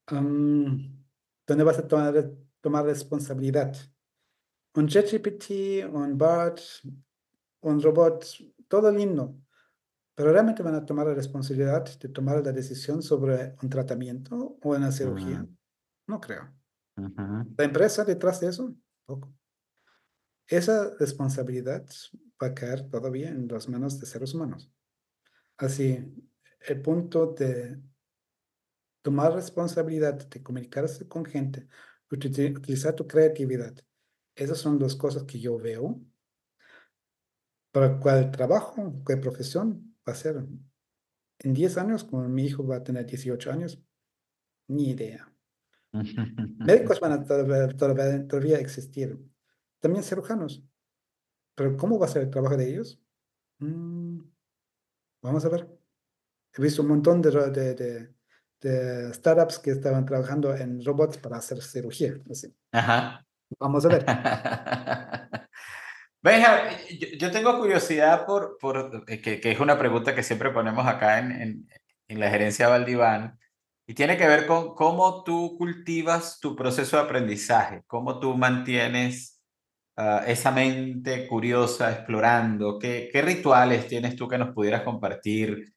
[0.08, 3.76] donde vas a tomar, responsabilidad.
[4.74, 6.60] Un ChatGPT, un bot,
[7.62, 8.26] un robot,
[8.68, 9.38] todo lindo,
[10.22, 14.76] pero realmente van a tomar la responsabilidad de tomar la decisión sobre un tratamiento o
[14.76, 15.44] una cirugía.
[16.06, 16.48] No creo.
[16.96, 18.76] La empresa detrás de eso,
[19.08, 19.34] poco.
[20.46, 21.88] Esa responsabilidad
[22.40, 24.72] va a caer todavía en las manos de seres humanos.
[25.58, 26.14] Así,
[26.68, 27.82] el punto de
[29.02, 31.68] tomar responsabilidad, de comunicarse con gente,
[32.12, 33.74] utilizar tu creatividad,
[34.36, 36.00] esas son dos cosas que yo veo.
[37.72, 40.46] Para cuál trabajo, cuál profesión, va a ser
[41.40, 43.82] en 10 años, como mi hijo va a tener 18 años,
[44.68, 45.32] ni idea.
[46.60, 49.20] Médicos van a todavía, existir,
[49.80, 50.64] también cirujanos,
[51.56, 53.02] pero ¿cómo va a ser el trabajo de ellos?
[53.60, 54.20] Mm,
[55.22, 55.68] vamos a ver.
[56.54, 58.14] He visto un montón de, de,
[58.62, 62.20] de, startups que estaban trabajando en robots para hacer cirugía.
[62.30, 62.54] Así.
[62.72, 63.26] Ajá.
[63.60, 64.06] Vamos a ver.
[66.24, 66.70] Benja,
[67.18, 71.18] yo, tengo curiosidad por, por eh, que, que, es una pregunta que siempre ponemos acá
[71.18, 71.70] en, en,
[72.08, 73.40] en, la gerencia Valdiván,
[73.88, 79.42] y tiene que ver con cómo tú cultivas tu proceso de aprendizaje, cómo tú mantienes
[79.98, 85.74] uh, esa mente curiosa explorando, qué, qué rituales tienes tú que nos pudieras compartir,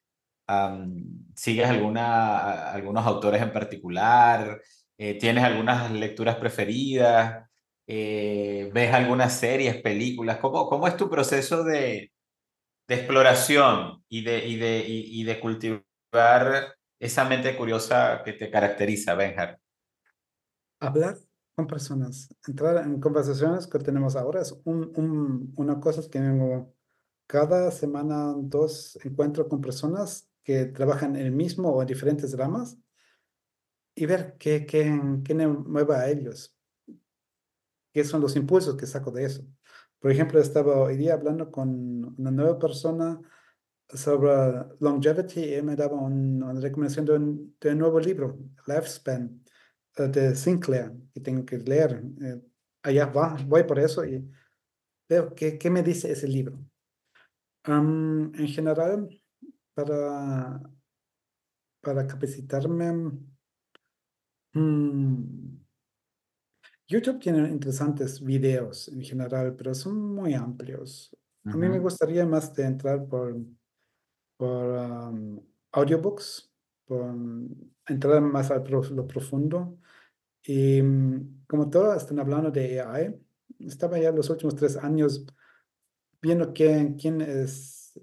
[0.47, 4.61] um, sigues alguna, algunos autores en particular,
[4.97, 7.49] eh, tienes algunas lecturas preferidas.
[7.87, 12.11] Eh, ves algunas series, películas, ¿cómo, cómo es tu proceso de,
[12.87, 19.13] de exploración y de, y, de, y, de cultivar esa mente curiosa que te caracteriza,
[19.13, 19.59] Benjar?
[20.79, 21.17] Hablar
[21.55, 26.73] con personas, entrar en conversaciones que tenemos ahora es un, un, una cosa que tengo
[27.27, 32.77] cada semana, dos encuentro con personas que trabajan en el mismo o en diferentes ramas
[33.95, 36.54] y ver qué, qué, qué mueve a ellos
[37.95, 39.41] qué son los impulsos que saco de eso.
[39.99, 43.21] Por ejemplo, estaba hoy día hablando con una nueva persona
[43.87, 48.37] sobre longevity y me daba una recomendación de un, de un, nuevo libro,
[48.67, 49.41] Lifespan,
[49.95, 52.03] eh, de Sinclair, que tengo que leer.
[52.21, 52.41] Eh,
[52.83, 54.29] allá va, voy por eso y
[55.07, 56.59] veo qué, qué me dice ese libro.
[57.65, 59.07] en general,
[59.73, 60.61] para,
[61.79, 62.91] para capacitarme,
[64.53, 65.54] um,
[66.87, 71.15] YouTube tiene interesantes videos en general, pero son muy amplios.
[71.45, 73.35] A mí me gustaría más de entrar por,
[74.37, 74.79] por
[75.71, 76.51] audiobooks,
[76.85, 77.15] por
[77.87, 79.77] entrar más a lo profundo.
[80.43, 83.15] Y mm, como todos están hablando de AI,
[83.59, 85.25] estaba ya los últimos tres años
[86.21, 87.99] viendo quién, quién es,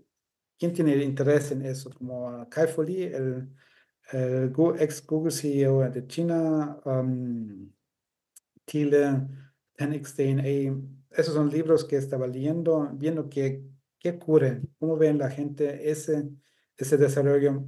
[0.58, 3.48] quién tiene interés en eso, como Kai Fu Lee, el,
[4.12, 6.78] el ex Google CEO de China,
[8.72, 9.28] Chile,
[9.76, 10.80] 10xDNA.
[11.10, 13.64] Esos son libros que estaba leyendo, viendo qué,
[13.98, 16.30] qué ocurre, cómo ven la gente ese,
[16.76, 17.66] ese desarrollo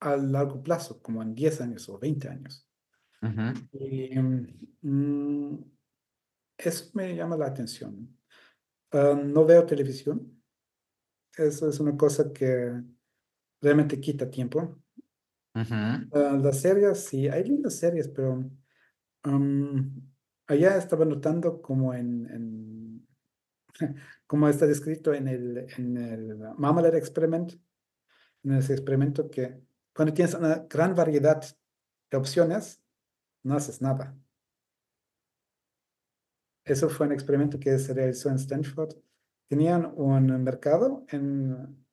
[0.00, 2.66] a largo plazo, como en 10 años o 20 años.
[3.22, 5.58] Ujú, Y mm,
[6.58, 8.18] eso me llama la atención.
[8.92, 10.42] Ah, no veo televisión.
[11.36, 12.82] Eso es una cosa que
[13.60, 14.82] realmente quita tiempo.
[15.56, 18.50] ujú, Ah, las series, sí, hay lindas series, pero
[19.26, 20.12] am,
[20.46, 23.06] allá estaba notando como en, en
[24.26, 27.52] como está descrito en el, en el Experiment,
[28.44, 29.60] en ese experimento que
[29.94, 31.42] cuando tienes una gran variedad
[32.10, 32.82] de opciones,
[33.42, 34.16] no haces nada.
[36.64, 38.94] Eso fue un experimento que se realizó en Stanford.
[39.48, 41.86] Tenían un mercado en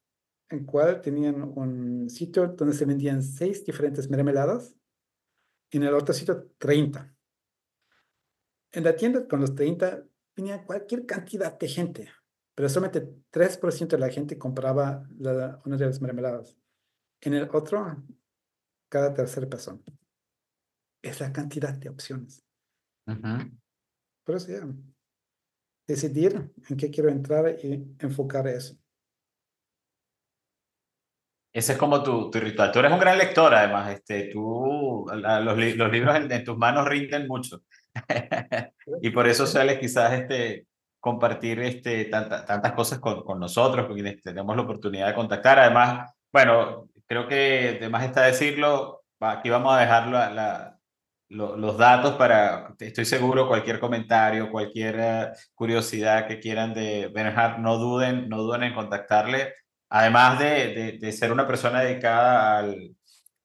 [0.53, 4.75] en cual tenían un sitio donde se vendían seis diferentes mermeladas
[5.71, 7.12] y en el otro sitio 30.
[8.73, 10.03] En la tienda con los 30
[10.35, 12.11] venía cualquier cantidad de gente,
[12.55, 16.57] pero solamente 3% de la gente compraba la- una de las mermeladas.
[17.21, 18.03] En el otro,
[18.89, 19.79] cada tercera persona.
[21.03, 22.43] Es la cantidad de opciones.
[23.05, 23.51] ujú.
[24.25, 24.65] Por eso ya,
[25.85, 28.75] decidir en qué quiero entrar y enfocar eso.
[31.53, 32.71] Ese es como tu, tu ritual.
[32.71, 33.91] Tú eres un gran lector, además.
[33.91, 37.63] Este, tú, la- los, los libros en, en tus manos rinden mucho.
[39.01, 40.67] y por eso sueles quizás este,
[40.99, 45.59] compartir este, tanta- tantas cosas con, con nosotros, con quienes tenemos la oportunidad de contactar.
[45.59, 50.79] Además, bueno, creo que de más está decirlo, aquí vamos a dejar la- la-
[51.29, 57.59] lo- los datos para, estoy seguro, cualquier comentario, cualquier eh, curiosidad que quieran de Bernhard,
[57.59, 59.53] no duden, no duden en contactarle.
[59.89, 62.95] Además de, de, de ser una persona dedicada al,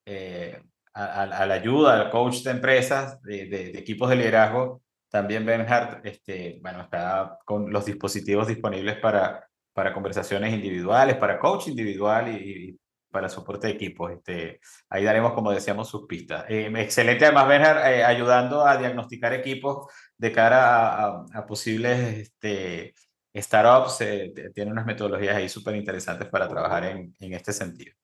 [0.07, 0.63] eh,
[1.05, 5.47] a, a- la ayuda, al coach de empresas, de, de- de equipos de liderazgo, también
[5.47, 12.29] Bernhard este, bueno, está con los dispositivos disponibles para, para conversaciones individuales, para coach individual
[12.29, 12.79] y, y
[13.11, 14.13] para soporte de equipos.
[14.13, 16.45] Este, ahí daremos, como decíamos, sus pistas.
[16.49, 19.87] Eh, excelente, además, Bernhard, eh, ayudando a diagnosticar equipos
[20.19, 22.93] de cara a, a- a posibles este,
[23.35, 24.01] startups.
[24.03, 27.95] eh, tiene unas metodologías ahí súper interesantes para trabajar en, en este sentido.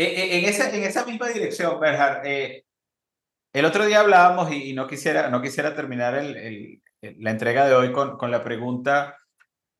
[0.00, 2.64] Eh, eh, en, esa, en esa misma dirección, Bernhard, eh,
[3.52, 6.82] el otro día hablábamos y, y no, quisiera, no quisiera terminar el- el-
[7.18, 9.16] la entrega de hoy con, con la pregunta,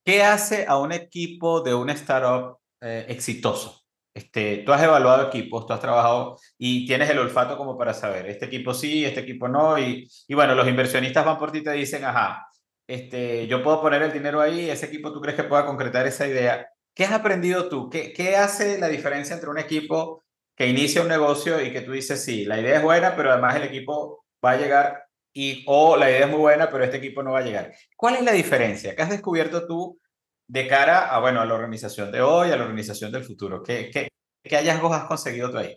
[0.05, 3.83] ¿qué hace a un equipo de una startup eh, exitoso?
[4.15, 8.27] Este, tú has evaluado equipos, tú has trabajado y tienes el olfato como para saber,
[8.29, 11.65] este equipo sí, este equipo no, y, y bueno, los inversionistas van por ti y
[11.65, 12.47] te dicen, ajá,
[12.89, 16.27] este, yo puedo poner el dinero ahí, ese equipo tú crees que pueda concretar esa
[16.29, 16.69] idea.
[17.01, 17.89] ¿Qué has aprendido tú?
[17.89, 20.23] ¿Qué, qué hace la diferencia entre un equipo
[20.55, 23.57] que inicia un negocio y que tú dices, sí, la idea es buena, pero además
[23.57, 27.23] el equipo va a llegar y, o la idea es muy buena, pero este equipo
[27.23, 27.73] no va a llegar?
[27.97, 28.95] ¿Cuál es la diferencia?
[28.95, 29.99] ¿Qué has descubierto tú
[30.47, 33.63] de cara a, bueno, a la organización de hoy, a la organización del futuro?
[33.63, 34.11] ¿Qué, qué,
[34.45, 35.75] qué hallazgos has conseguido tú ahí?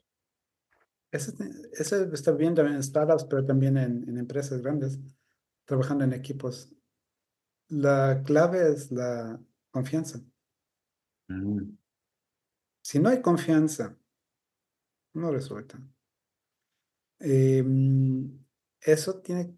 [1.09, 1.31] Eso,
[1.71, 4.99] eso está bien también en startups, pero también en, en empresas grandes,
[5.63, 6.67] trabajando en equipos.
[7.69, 9.39] La clave es la
[9.71, 10.19] confianza.
[11.27, 11.77] Mm,
[12.81, 13.97] Si no hay confianza,
[15.13, 15.79] no resulta.
[17.19, 18.39] Em,
[18.81, 19.55] eso tiene,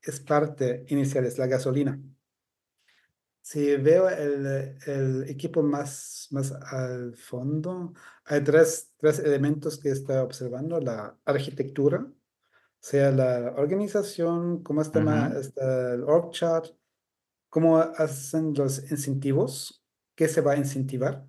[0.00, 2.00] es parte inicial, es la gasolina.
[3.42, 10.22] Si veo el, el equipo más, más al fondo, hay tres, tres elementos que está
[10.22, 12.06] observando, la arquitectura,
[12.80, 15.00] sea la organización, cómo está,
[15.38, 16.66] está el org chart,
[17.48, 19.82] cómo hacen los incentivos,
[20.18, 21.28] qué se va a incentivar.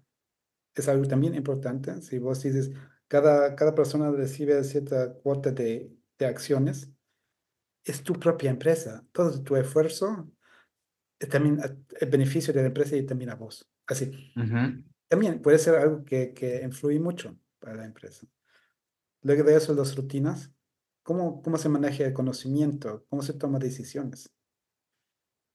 [0.75, 2.01] Es algo también importante.
[2.03, 2.71] Si vos dices,
[3.07, 6.91] cada, cada persona recibe cierta cuota de, de acciones,
[7.85, 9.07] es tu propia empresa.
[9.13, 10.31] Todo tu esfuerzo
[11.19, 13.69] es también a- el beneficio de la empresa y también a vos.
[13.87, 14.11] Así.
[14.35, 14.59] ujú,
[15.09, 18.27] También puede ser algo que, que influye mucho para la empresa.
[19.21, 20.51] Luego de eso, las rutinas.
[21.03, 23.05] ¿Cómo, cómo se maneja el conocimiento?
[23.09, 24.33] ¿Cómo se toman decisiones?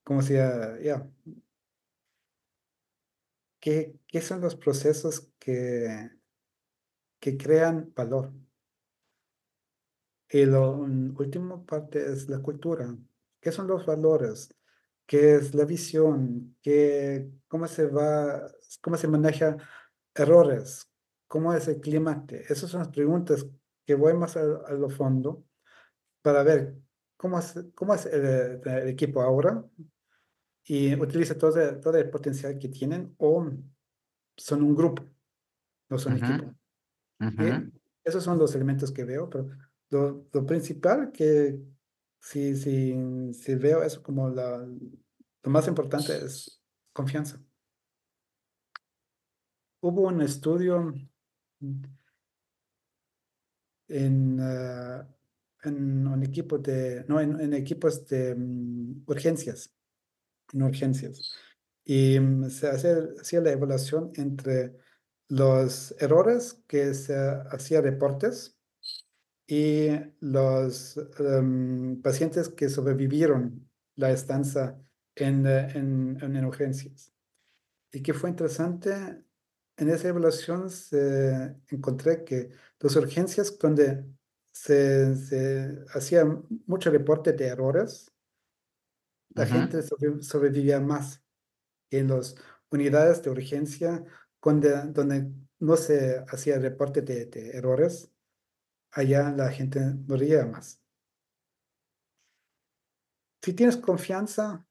[0.05, 1.11] ¿Cómo se, ah, ya,
[3.65, 6.11] ¿Qué, qué son los procesos que,
[7.19, 8.31] que crean valor?
[10.29, 12.95] Y la última parte es la cultura.
[13.41, 14.55] ¿Qué son los valores?
[15.07, 16.59] ¿Qué es la visión?
[16.61, 18.47] ¿Qué, cómo se va,
[18.83, 19.57] cómo se maneja
[20.15, 20.87] errores?
[21.27, 22.27] ¿Cómo es el clima?
[22.29, 23.47] Esas son las preguntas
[23.87, 24.45] que voy más a,
[24.75, 25.43] lo fondo
[26.21, 26.77] para ver
[27.17, 29.65] cómo es, cómo es el equipo ahora
[30.67, 33.47] y utiliza todo, todo el potencial que tienen o
[34.37, 35.05] son un grupo,
[35.91, 36.55] no son ujú, equipo.
[37.21, 37.45] ujú.
[37.45, 37.73] Y
[38.05, 39.49] esos son los elementos que veo, pero
[39.91, 41.61] lo, lo principal que
[42.21, 42.95] si, si,
[43.35, 46.63] si veo eso como la, lo más importante es
[46.93, 47.39] confianza.
[49.81, 50.95] Hubo un estudio
[53.89, 55.07] en, ah,
[55.65, 59.75] en un equipo de, no, en, en equipos de mm, urgencias,
[60.55, 61.35] en urgencias.
[61.85, 64.77] Y mm, se hacía la evaluación entre
[65.29, 67.17] los errores que se
[67.51, 68.57] hacía reportes
[69.47, 69.89] y
[70.21, 74.79] los em, pacientes que sobrevivieron la estancia
[75.15, 77.13] en, eh, en, en urgencias.
[77.93, 78.93] Y que fue interesante,
[79.77, 82.51] en esa evaluación se encontré que
[82.81, 84.05] las urgencias donde
[84.53, 86.25] se, se hacía
[86.67, 88.14] mucho reporte de errores,
[89.35, 89.53] la Ujú.
[89.53, 91.25] gente sobre- sobrevivía más
[91.91, 92.37] en las
[92.71, 94.05] unidades de urgencia
[94.43, 98.13] donde, donde no se hacía reporte de, de errores,
[98.93, 100.83] allá la gente moría más.
[103.43, 104.67] Si tienes confianza,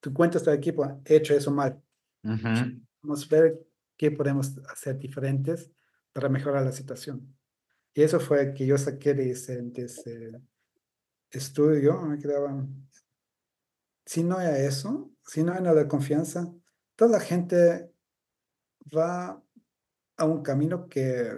[0.00, 1.82] tú cuentas al equipo, he hecho eso mal.
[2.22, 2.82] Ujú.
[3.02, 5.70] Vamos a ver qué podemos hacer diferentes
[6.12, 7.36] para mejorar la situación.
[7.94, 10.32] Y eso fue que yo saqué de ese, de ese
[11.30, 12.00] estudio.
[12.02, 12.66] Me quedaba,
[14.10, 16.52] si no hay eso, si no hay nada de confianza,
[16.96, 17.92] toda la gente
[18.92, 19.40] va
[20.16, 21.30] a un camino que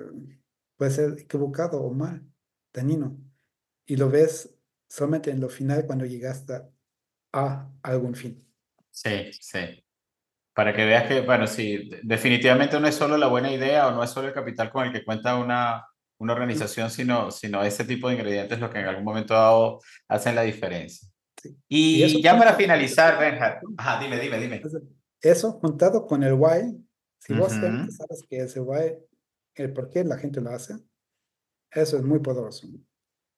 [0.79, 2.27] puede ser equivocado o mal,
[2.73, 3.19] dañino.
[3.85, 4.57] Y lo ves
[4.89, 6.63] solamente en lo final cuando llegaste
[7.35, 8.43] a algún fin.
[8.91, 9.85] Sí, sí.
[10.55, 13.91] Para que veas que, bueno, sí, de- definitivamente no es solo la buena idea o
[13.91, 17.85] no es solo el capital con el que cuenta una, una organización, sino, sino ese
[17.85, 21.12] tipo de ingredientes los que en algún momento dado hacen la diferencia.
[21.43, 21.57] Sí.
[21.69, 24.63] Y, Y ya para finalizar, Benja, ajá, dime, dime, dime.
[25.21, 26.85] Eso juntado con el why,
[27.19, 28.97] si vos sabes que ese why,
[29.55, 30.75] el por qué la gente lo hace,
[31.71, 32.69] eso es muy poderoso.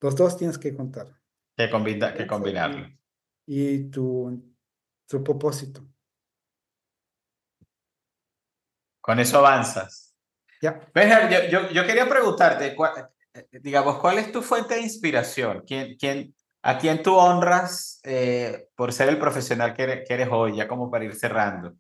[0.01, 1.07] Los dos tienes que contar.
[1.57, 2.89] Que, combina, que combinarlo.
[3.47, 4.55] Y tu,
[5.07, 5.87] tu propósito.
[9.01, 10.15] Con eso avanzas.
[10.61, 10.81] Ya.
[10.95, 12.75] Benja, yo, yo, yo quería preguntarte,
[13.35, 15.63] eh, digamos, ¿cuál es tu fuente de inspiración?
[15.67, 16.34] ¿Quién, quién,
[16.67, 21.05] ¿A quién tú honras eh, por ser el profesional que eres, hoy, ya como para
[21.05, 21.75] ir cerrando?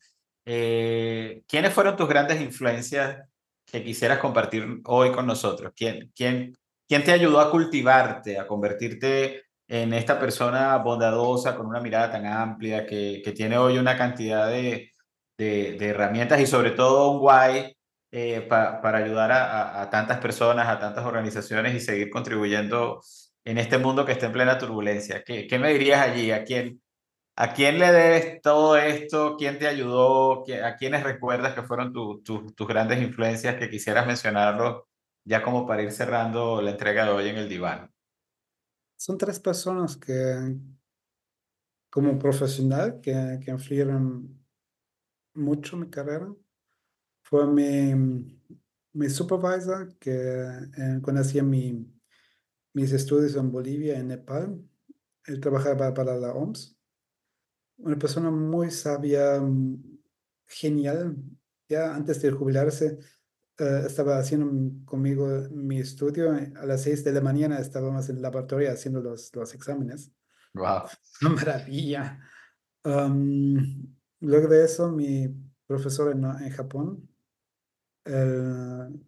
[0.44, 3.26] Eh, ¿Quiénes fueron tus grandes influencias
[3.64, 5.72] que quisieras compartir hoy con nosotros?
[5.74, 6.54] ¿Quién, quién,
[6.86, 12.26] quién te ayudó a cultivarte, a convertirte en esta persona bondadosa, con una mirada tan
[12.26, 14.90] amplia, que, que tiene hoy una cantidad de,
[15.38, 17.74] de, herramientas y sobre todo un guay
[18.10, 23.00] eh, pa- para ayudar a tantas personas, a tantas organizaciones y seguir contribuyendo
[23.44, 25.22] en este mundo que está en plena turbulencia?
[25.24, 26.30] ¿Qué, qué me dirías allí?
[26.32, 26.82] ¿A quién,
[27.36, 29.36] ¿A quién le debes todo esto?
[29.38, 30.44] ¿Quién te ayudó?
[30.44, 34.84] ¿Qui- ¿A quiénes recuerdas que fueron tu- tu- tus grandes influencias que quisieras mencionarlos
[35.24, 37.90] ya como para ir cerrando la entrega de hoy en el diván?
[38.96, 40.12] Son tres personas que,
[41.90, 44.44] como profesional, que, que influyeron
[45.34, 46.34] mucho mi carrera.
[47.24, 48.38] Fue mi,
[48.94, 51.86] mi supervisor, que eh, cuando hacía mi,
[52.74, 54.60] mis estudios en Bolivia, en Nepal,
[55.26, 56.76] él trabajaba para la OMS.
[57.78, 59.40] Una persona muy sabia,
[60.46, 61.16] genial.
[61.68, 62.98] Ya antes de jubilarse,
[63.58, 66.32] eh, estaba haciendo conmigo mi estudio.
[66.32, 70.12] A las seis de la mañana estábamos en el laboratorio haciendo los, los exámenes.
[70.52, 70.82] Wow.
[71.22, 72.20] Una maravilla.
[72.82, 75.28] Am, luego de eso, mi
[75.66, 77.08] profesor en, en Japón,
[78.04, 79.00] él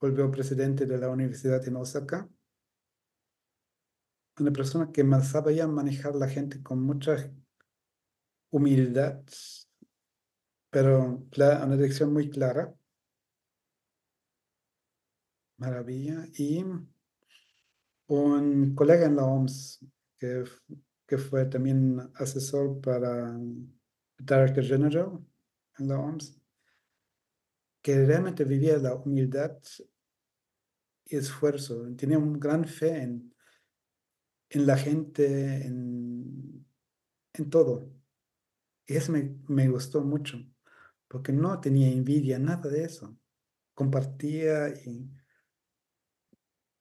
[0.00, 2.28] volvió presidente de la universidad en Osaka.
[4.38, 7.16] Una persona que sabía manejar la gente con mucha
[8.50, 9.20] humildad,
[10.70, 12.72] pero una dirección muy clara.
[15.56, 16.24] Maravilla.
[16.34, 16.64] Y
[18.06, 19.84] un colega en la OMS,
[20.18, 20.44] que,
[21.06, 23.36] que fue también asesor para
[24.18, 25.18] Director General
[25.78, 26.40] en la OMS,
[27.82, 29.58] que realmente vivía la humildad
[31.06, 33.34] y esfuerzo, tenía un gran fe en,
[34.50, 36.66] en la gente, en,
[37.34, 37.92] en todo.
[38.86, 40.38] Y eso me, me gustó mucho,
[41.08, 43.18] porque no tenía envidia, nada de eso.
[43.74, 45.10] Compartía y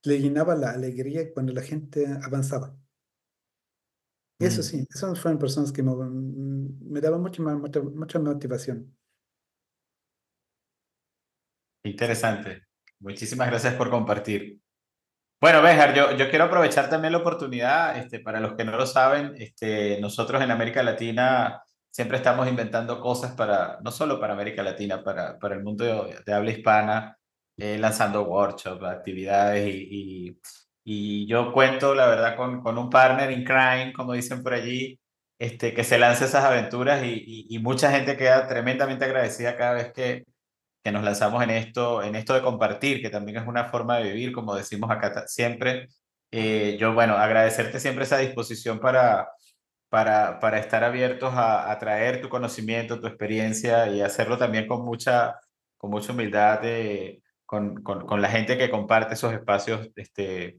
[0.05, 2.75] le llenaba la alegría cuando la gente avanzaba.
[4.39, 4.63] Eso Mm.
[4.63, 8.95] sí, esas fueron personas que me, me daban mucha, mucha, mucha motivación.
[11.83, 12.67] Interesante.
[12.99, 14.61] Muchísimas gracias por compartir.
[15.39, 18.87] Bueno, Béjar, yo, yo quiero aprovechar también la oportunidad, este, para los que no lo
[18.87, 21.61] saben, este, nosotros en América Latina
[21.91, 26.33] siempre estamos inventando cosas para, no solo para América Latina, para, para el mundo de,
[26.33, 27.17] habla hispana,
[27.55, 30.39] eh, lanzando workshops, actividades y, y,
[30.83, 34.99] y yo cuento, la verdad, con, con un partner in crime, como dicen por allí,
[35.39, 39.73] este, que se lanza esas aventuras y, y, y mucha gente queda tremendamente agradecida cada
[39.73, 40.23] vez que,
[40.87, 44.05] que nos lanzamos en esto, en esto de compartir, que también es una forma de
[44.13, 45.89] vivir, como decimos acá siempre.
[46.31, 49.29] Eh, yo, bueno, agradecerte siempre esa disposición para,
[49.89, 54.85] para, para estar abiertos a, a, traer tu conocimiento, tu experiencia y hacerlo también con
[54.85, 55.35] mucha,
[55.77, 60.55] con mucha humildad de, con, con, con, la gente que comparte esos espacios este,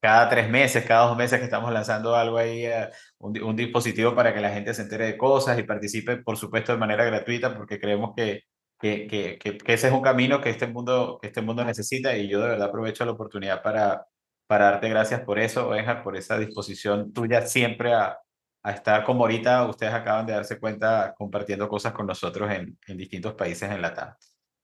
[0.00, 4.16] cada tres meses, cada dos meses que estamos lanzando algo ahí, eh, un, un, dispositivo
[4.16, 7.56] para que la gente se entere de cosas y participe, por supuesto, de manera gratuita,
[7.56, 8.42] porque creemos que,
[8.84, 12.28] que, que, que, ese es un camino que este, mundo, que este mundo necesita y
[12.28, 14.06] yo de verdad aprovecho la oportunidad para,
[14.46, 18.18] para darte gracias por eso, Benja, por esa disposición tuya siempre a,
[18.62, 22.96] a estar como ahorita ustedes acaban de darse cuenta compartiendo cosas con nosotros en, en
[22.98, 24.14] distintos países en la TAM.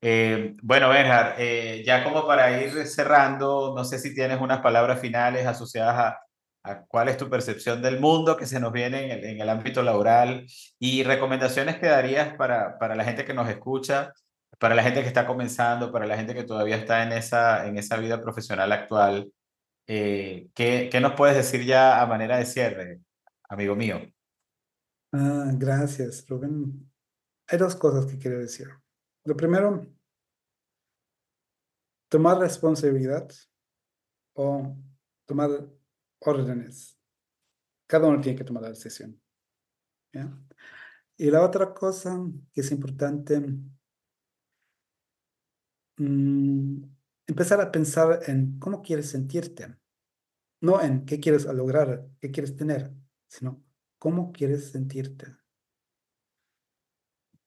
[0.01, 4.99] Eh, bueno, Benjar, eh, ya como para ir cerrando, no sé si tienes unas palabras
[4.99, 6.19] finales asociadas a,
[6.63, 9.49] a cuál es tu percepción del mundo que se nos viene en el, en el,
[9.49, 10.45] ámbito laboral
[10.79, 14.13] y recomendaciones que darías para, para la gente que nos escucha,
[14.59, 17.77] para la gente que está comenzando, para la gente que todavía está en esa, en
[17.77, 19.31] esa vida profesional actual.
[19.87, 23.01] Eh, ¿qué, ¿Qué nos puedes decir ya a manera de cierre,
[23.49, 23.99] amigo mío?
[25.11, 26.89] Ah, gracias, Rubén.
[27.47, 28.67] Hay dos cosas que quiero decir.
[29.25, 29.85] Lo primero,
[32.07, 33.29] tomar responsabilidad
[34.33, 34.75] o
[35.25, 35.49] tomar
[36.21, 36.97] órdenes.
[37.87, 39.21] Cada uno tiene que tomar la decisión.
[41.17, 42.19] Y la otra cosa
[42.53, 43.39] que es importante,
[45.97, 46.83] mmm,
[47.27, 49.77] empezar a pensar en cómo quieres sentirte.
[50.61, 52.93] No en qué quieres lograr, qué quieres tener,
[53.27, 53.63] sino
[53.97, 55.41] cómo quieres sentirte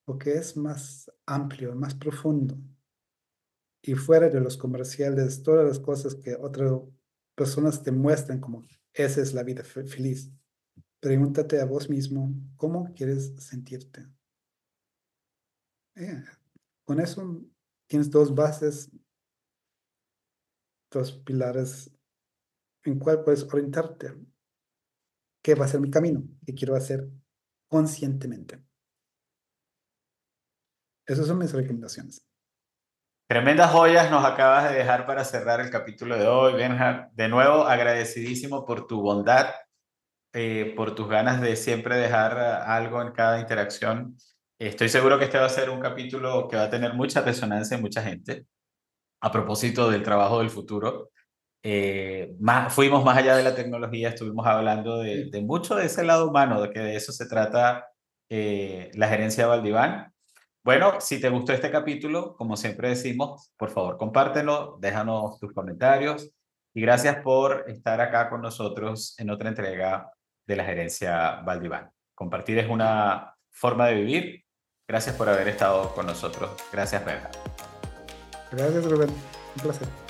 [0.04, 2.56] porque es más amplio, más profundo.
[3.82, 6.72] Y fuera de los comerciales, todas las cosas que otras
[7.34, 8.62] personas te muestran como
[8.92, 10.30] esa es la vida feliz.
[11.00, 14.06] Pregúntate a vos mismo, ¿cómo quieres sentirte?
[15.96, 16.22] Eh,
[16.84, 17.42] con eso
[17.86, 18.90] tienes dos bases,
[20.90, 21.90] dos pilares
[22.84, 24.14] en cuál puedes orientarte.
[25.42, 26.24] ¿Qué va a ser mi camino?
[26.46, 27.10] ¿Qué quiero hacer
[27.68, 28.64] conscientemente?
[31.06, 32.26] Esas son mis recomendaciones.
[33.34, 37.10] Tremendas joyas nos acabas de dejar para cerrar el capítulo de hoy, Benja.
[37.14, 39.48] De nuevo, agradecidísimo por tu bondad,
[40.32, 44.16] eh, por tus ganas de siempre dejar algo en cada interacción.
[44.56, 47.74] Estoy seguro que este va a ser un capítulo que va a tener mucha resonancia
[47.74, 48.46] en mucha gente.
[49.20, 51.10] A propósito del trabajo del futuro,
[51.64, 52.36] eh,
[52.68, 56.62] fuimos más allá de la tecnología, estuvimos hablando de, de, mucho de ese lado humano,
[56.62, 57.88] de que de eso se trata
[58.30, 60.13] eh, la gerencia Valdiván.
[60.64, 66.30] Bueno, si te gustó este capítulo, como siempre decimos, por favor, compártelo, déjanos tus comentarios
[66.72, 70.10] y gracias por estar acá con nosotros en otra entrega
[70.46, 71.90] de la gerencia Valdiván.
[72.14, 74.44] Compartir es una forma de vivir.
[74.88, 76.50] Gracias por haber estado con nosotros.
[76.72, 77.30] Gracias, Berta.
[78.50, 79.10] Gracias, Rubén.
[79.10, 80.03] Un placer.